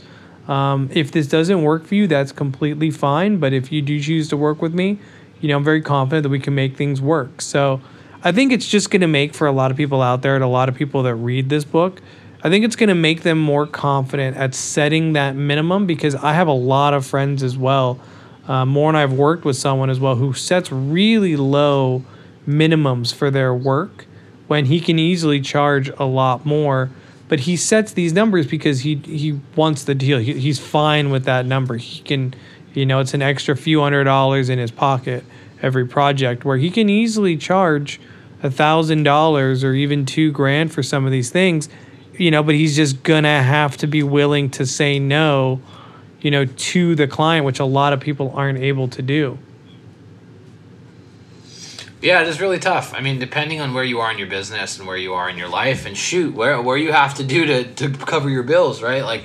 Um, 0.48 0.90
if 0.92 1.10
this 1.10 1.26
doesn't 1.26 1.62
work 1.62 1.86
for 1.86 1.94
you, 1.94 2.06
that's 2.06 2.32
completely 2.32 2.90
fine. 2.90 3.38
But 3.38 3.52
if 3.52 3.72
you 3.72 3.80
do 3.80 4.00
choose 4.00 4.28
to 4.28 4.36
work 4.36 4.60
with 4.60 4.74
me, 4.74 4.98
you 5.40 5.48
know, 5.48 5.56
I'm 5.56 5.64
very 5.64 5.80
confident 5.80 6.24
that 6.24 6.28
we 6.28 6.40
can 6.40 6.54
make 6.54 6.76
things 6.76 7.00
work. 7.00 7.40
So 7.40 7.80
I 8.22 8.32
think 8.32 8.52
it's 8.52 8.68
just 8.68 8.90
going 8.90 9.00
to 9.00 9.06
make 9.06 9.32
for 9.32 9.46
a 9.46 9.52
lot 9.52 9.70
of 9.70 9.76
people 9.76 10.02
out 10.02 10.22
there 10.22 10.34
and 10.34 10.44
a 10.44 10.48
lot 10.48 10.68
of 10.68 10.74
people 10.74 11.02
that 11.04 11.14
read 11.14 11.48
this 11.48 11.64
book, 11.64 12.02
I 12.44 12.50
think 12.50 12.66
it's 12.66 12.76
going 12.76 12.90
to 12.90 12.94
make 12.94 13.22
them 13.22 13.38
more 13.38 13.66
confident 13.66 14.36
at 14.36 14.54
setting 14.54 15.14
that 15.14 15.34
minimum 15.34 15.86
because 15.86 16.14
I 16.14 16.34
have 16.34 16.46
a 16.46 16.52
lot 16.52 16.92
of 16.92 17.06
friends 17.06 17.42
as 17.42 17.56
well. 17.56 17.98
Uh, 18.46 18.66
more 18.66 18.90
and 18.90 18.98
I've 18.98 19.14
worked 19.14 19.46
with 19.46 19.56
someone 19.56 19.88
as 19.88 19.98
well 19.98 20.16
who 20.16 20.34
sets 20.34 20.70
really 20.70 21.36
low 21.36 22.04
minimums 22.46 23.14
for 23.14 23.30
their 23.30 23.54
work 23.54 24.04
when 24.46 24.66
he 24.66 24.78
can 24.78 24.98
easily 24.98 25.40
charge 25.40 25.88
a 25.98 26.04
lot 26.04 26.44
more. 26.44 26.90
But 27.28 27.40
he 27.40 27.56
sets 27.56 27.94
these 27.94 28.12
numbers 28.12 28.46
because 28.46 28.80
he 28.80 28.96
he 28.96 29.40
wants 29.56 29.84
the 29.84 29.94
deal. 29.94 30.18
He, 30.18 30.34
he's 30.34 30.58
fine 30.58 31.08
with 31.08 31.24
that 31.24 31.46
number. 31.46 31.78
He 31.78 32.02
can, 32.02 32.34
you 32.74 32.84
know, 32.84 33.00
it's 33.00 33.14
an 33.14 33.22
extra 33.22 33.56
few 33.56 33.80
hundred 33.80 34.04
dollars 34.04 34.50
in 34.50 34.58
his 34.58 34.70
pocket 34.70 35.24
every 35.62 35.86
project 35.86 36.44
where 36.44 36.58
he 36.58 36.70
can 36.70 36.90
easily 36.90 37.38
charge 37.38 37.98
a 38.42 38.50
thousand 38.50 39.04
dollars 39.04 39.64
or 39.64 39.72
even 39.72 40.04
two 40.04 40.30
grand 40.30 40.70
for 40.70 40.82
some 40.82 41.06
of 41.06 41.10
these 41.10 41.30
things, 41.30 41.70
you 42.18 42.30
know. 42.30 42.42
But 42.42 42.54
he's 42.54 42.76
just 42.76 43.02
gonna 43.02 43.42
have 43.42 43.76
to 43.78 43.86
be 43.86 44.02
willing 44.02 44.50
to 44.50 44.66
say 44.66 44.98
no, 44.98 45.60
you 46.20 46.30
know, 46.30 46.44
to 46.44 46.94
the 46.94 47.06
client, 47.06 47.46
which 47.46 47.60
a 47.60 47.64
lot 47.64 47.92
of 47.92 48.00
people 48.00 48.32
aren't 48.34 48.58
able 48.58 48.88
to 48.88 49.02
do. 49.02 49.38
Yeah, 52.04 52.20
it 52.20 52.28
is 52.28 52.38
really 52.38 52.58
tough. 52.58 52.92
I 52.92 53.00
mean, 53.00 53.18
depending 53.18 53.62
on 53.62 53.72
where 53.72 53.82
you 53.82 54.00
are 54.00 54.12
in 54.12 54.18
your 54.18 54.26
business 54.26 54.78
and 54.78 54.86
where 54.86 54.98
you 54.98 55.14
are 55.14 55.30
in 55.30 55.38
your 55.38 55.48
life, 55.48 55.86
and 55.86 55.96
shoot, 55.96 56.34
where 56.34 56.60
where 56.60 56.76
you 56.76 56.92
have 56.92 57.14
to 57.14 57.24
do 57.24 57.46
to, 57.46 57.64
to 57.76 57.90
cover 57.92 58.28
your 58.28 58.42
bills, 58.42 58.82
right? 58.82 59.02
Like 59.02 59.22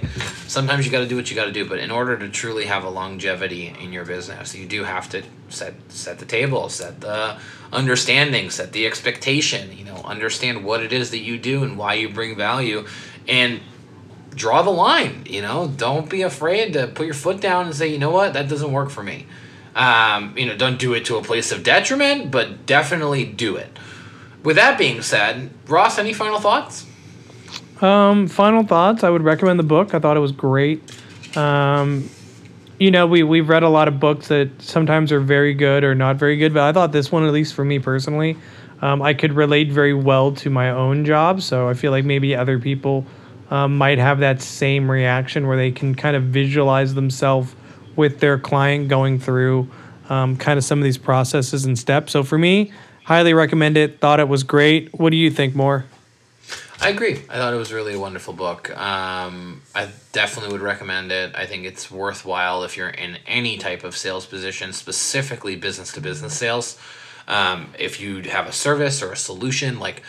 sometimes 0.48 0.86
you 0.86 0.92
got 0.94 1.00
to 1.00 1.08
do 1.08 1.18
what 1.18 1.30
you 1.30 1.36
got 1.36 1.44
to 1.44 1.52
do, 1.52 1.68
but 1.68 1.80
in 1.80 1.92
order 1.92 2.18
to 2.18 2.30
truly 2.30 2.68
have 2.68 2.86
a 2.86 2.90
longevity 2.90 3.76
in 3.82 3.92
your 3.92 4.06
business, 4.06 4.56
you 4.56 4.66
do 4.66 4.86
have 4.86 5.10
to 5.10 5.24
set 5.50 5.74
set 5.90 6.20
the 6.20 6.26
table, 6.26 6.70
set 6.70 7.02
the 7.02 7.38
understanding, 7.74 8.50
set 8.50 8.72
the 8.72 8.88
expectation. 8.88 9.78
You 9.78 9.84
know, 9.84 9.98
understand 10.06 10.64
what 10.64 10.82
it 10.82 10.94
is 10.94 11.12
that 11.12 11.20
you 11.20 11.38
do 11.38 11.64
and 11.64 11.78
why 11.78 11.96
you 11.96 12.08
bring 12.08 12.38
value, 12.38 12.88
and 13.28 13.60
draw 14.34 14.62
the 14.62 14.70
line. 14.70 15.26
You 15.28 15.42
know, 15.42 15.68
don't 15.68 16.10
be 16.10 16.22
afraid 16.22 16.72
to 16.72 16.88
put 16.88 17.06
your 17.06 17.14
foot 17.14 17.42
down 17.42 17.66
and 17.66 17.76
say, 17.76 17.90
you 17.90 18.00
know 18.00 18.12
what, 18.12 18.32
that 18.36 18.48
doesn't 18.48 18.72
work 18.72 18.90
for 18.90 19.04
me. 19.04 19.26
Um, 19.76 20.38
you 20.38 20.46
know, 20.46 20.58
don't 20.58 20.80
do 20.80 20.94
it 20.94 21.06
to 21.06 21.18
a 21.18 21.22
place 21.22 21.52
of 21.52 21.64
detriment, 21.64 22.32
but 22.32 22.66
definitely 22.66 23.26
do 23.26 23.56
it. 23.56 23.78
With 24.44 24.56
that 24.56 24.78
being 24.78 25.02
said, 25.02 25.52
Ross, 25.68 25.98
any 25.98 26.14
final 26.14 26.40
thoughts? 26.40 26.86
Um, 27.82 28.28
final 28.28 28.64
thoughts. 28.64 29.04
I 29.04 29.10
would 29.10 29.24
recommend 29.24 29.60
the 29.60 29.64
book. 29.64 29.94
I 29.94 30.00
thought 30.00 30.18
it 30.18 30.22
was 30.22 30.32
great. 30.32 30.82
Um, 31.38 32.10
you 32.80 32.92
know, 32.92 33.08
we 33.08 33.24
we've 33.24 33.48
read 33.50 33.64
a 33.64 33.70
lot 33.70 33.88
of 33.88 34.00
books 34.00 34.30
that 34.30 34.50
sometimes 34.62 35.12
are 35.12 35.20
very 35.20 35.54
good 35.54 35.84
or 35.84 35.94
not 35.94 36.16
very 36.16 36.38
good, 36.38 36.54
but 36.54 36.64
I 36.64 36.72
thought 36.72 36.92
this 36.92 37.12
one, 37.12 37.26
at 37.26 37.34
least 37.34 37.54
for 37.54 37.66
me 37.66 37.80
personally, 37.80 38.38
um, 38.82 39.02
I 39.02 39.14
could 39.14 39.34
relate 39.34 39.72
very 39.72 39.94
well 39.94 40.32
to 40.36 40.50
my 40.50 40.70
own 40.70 41.06
job. 41.06 41.42
So 41.42 41.68
I 41.68 41.74
feel 41.74 41.92
like 41.92 42.06
maybe 42.06 42.36
other 42.36 42.58
people 42.58 43.06
um, 43.52 43.78
might 43.78 43.98
have 43.98 44.20
that 44.20 44.42
same 44.42 44.90
reaction 44.90 45.48
where 45.48 45.58
they 45.58 45.72
can 45.72 45.96
kind 45.96 46.16
of 46.16 46.24
visualize 46.24 46.94
themselves 46.94 47.54
with 48.00 48.22
their 48.22 48.40
client 48.40 48.88
going 48.88 49.20
through 49.20 49.70
um, 50.08 50.38
kind 50.38 50.58
of 50.58 50.64
some 50.64 50.80
of 50.80 50.86
these 50.86 50.98
processes 50.98 51.66
and 51.66 51.78
steps. 51.78 52.14
So 52.14 52.24
for 52.24 52.38
me, 52.38 52.72
highly 53.04 53.34
recommend 53.34 53.76
it. 53.76 54.00
Thought 54.00 54.22
it 54.22 54.30
was 54.30 54.44
great. 54.44 54.98
What 54.98 55.10
do 55.10 55.18
you 55.18 55.30
think 55.30 55.54
more? 55.54 55.86
I 56.82 56.90
agree. 56.90 57.22
I 57.30 57.36
thought 57.38 57.54
it 57.54 57.58
was 57.58 57.74
really 57.74 57.94
a 57.96 58.00
wonderful 58.00 58.34
book. 58.34 58.72
Um, 58.76 59.62
I 59.76 59.90
definitely 60.14 60.54
would 60.54 60.62
recommend 60.62 61.12
it. 61.12 61.36
I 61.36 61.46
think 61.46 61.66
it's 61.66 61.92
worthwhile 61.92 62.64
if 62.64 62.78
you're 62.78 62.88
in 62.88 63.18
any 63.28 63.58
type 63.58 63.84
of 63.84 63.98
sales 63.98 64.26
position, 64.26 64.72
specifically 64.72 65.58
business 65.58 65.92
to 65.92 66.02
business 66.02 66.34
sales. 66.34 66.80
Um, 67.28 67.74
if 67.78 68.00
you 68.00 68.22
have 68.30 68.48
a 68.48 68.54
service 68.54 69.04
or 69.04 69.12
a 69.12 69.18
solution, 69.18 69.78
like 69.78 70.04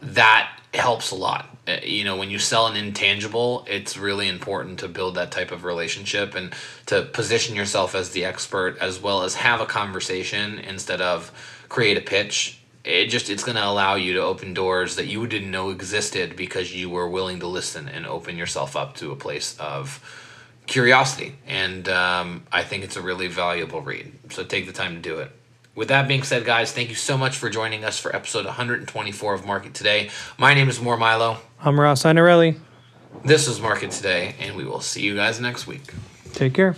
that 0.00 0.56
helps 0.76 1.10
a 1.10 1.14
lot. 1.14 1.56
Uh, 1.66 1.78
you 1.82 2.04
know, 2.04 2.16
when 2.16 2.30
you 2.30 2.38
sell 2.38 2.66
an 2.66 2.76
intangible, 2.76 3.66
it's 3.68 3.96
really 3.96 4.28
important 4.28 4.78
to 4.78 4.88
build 4.88 5.16
that 5.16 5.32
type 5.32 5.50
of 5.50 5.64
relationship 5.64 6.34
and 6.34 6.54
to 6.86 7.02
position 7.02 7.56
yourself 7.56 7.94
as 7.94 8.10
the 8.10 8.24
expert 8.24 8.78
as 8.80 9.00
well 9.00 9.22
as 9.22 9.34
have 9.34 9.60
a 9.60 9.66
conversation 9.66 10.58
instead 10.60 11.00
of 11.00 11.32
create 11.68 11.96
a 11.96 12.00
pitch. 12.00 12.60
It 12.84 13.06
just 13.06 13.28
it's 13.30 13.42
going 13.42 13.56
to 13.56 13.66
allow 13.66 13.96
you 13.96 14.12
to 14.14 14.20
open 14.20 14.54
doors 14.54 14.94
that 14.94 15.06
you 15.06 15.26
didn't 15.26 15.50
know 15.50 15.70
existed 15.70 16.36
because 16.36 16.72
you 16.72 16.88
were 16.88 17.08
willing 17.08 17.40
to 17.40 17.48
listen 17.48 17.88
and 17.88 18.06
open 18.06 18.36
yourself 18.36 18.76
up 18.76 18.94
to 18.96 19.10
a 19.10 19.16
place 19.16 19.58
of 19.58 20.00
curiosity. 20.66 21.34
And 21.46 21.88
um, 21.88 22.44
I 22.52 22.62
think 22.62 22.84
it's 22.84 22.96
a 22.96 23.02
really 23.02 23.26
valuable 23.26 23.80
read. 23.80 24.12
So 24.30 24.44
take 24.44 24.66
the 24.66 24.72
time 24.72 24.94
to 24.94 25.00
do 25.00 25.18
it. 25.18 25.32
With 25.76 25.88
that 25.88 26.08
being 26.08 26.22
said, 26.22 26.46
guys, 26.46 26.72
thank 26.72 26.88
you 26.88 26.94
so 26.94 27.18
much 27.18 27.36
for 27.36 27.50
joining 27.50 27.84
us 27.84 27.98
for 27.98 28.16
episode 28.16 28.46
124 28.46 29.34
of 29.34 29.44
Market 29.44 29.74
Today. 29.74 30.08
My 30.38 30.54
name 30.54 30.70
is 30.70 30.80
More 30.80 30.96
Milo. 30.96 31.36
I'm 31.60 31.78
Ross 31.78 32.02
Inarelli. 32.04 32.58
This 33.22 33.46
is 33.46 33.60
Market 33.60 33.90
Today, 33.90 34.34
and 34.40 34.56
we 34.56 34.64
will 34.64 34.80
see 34.80 35.02
you 35.02 35.14
guys 35.14 35.38
next 35.38 35.66
week. 35.66 35.92
Take 36.32 36.54
care. 36.54 36.76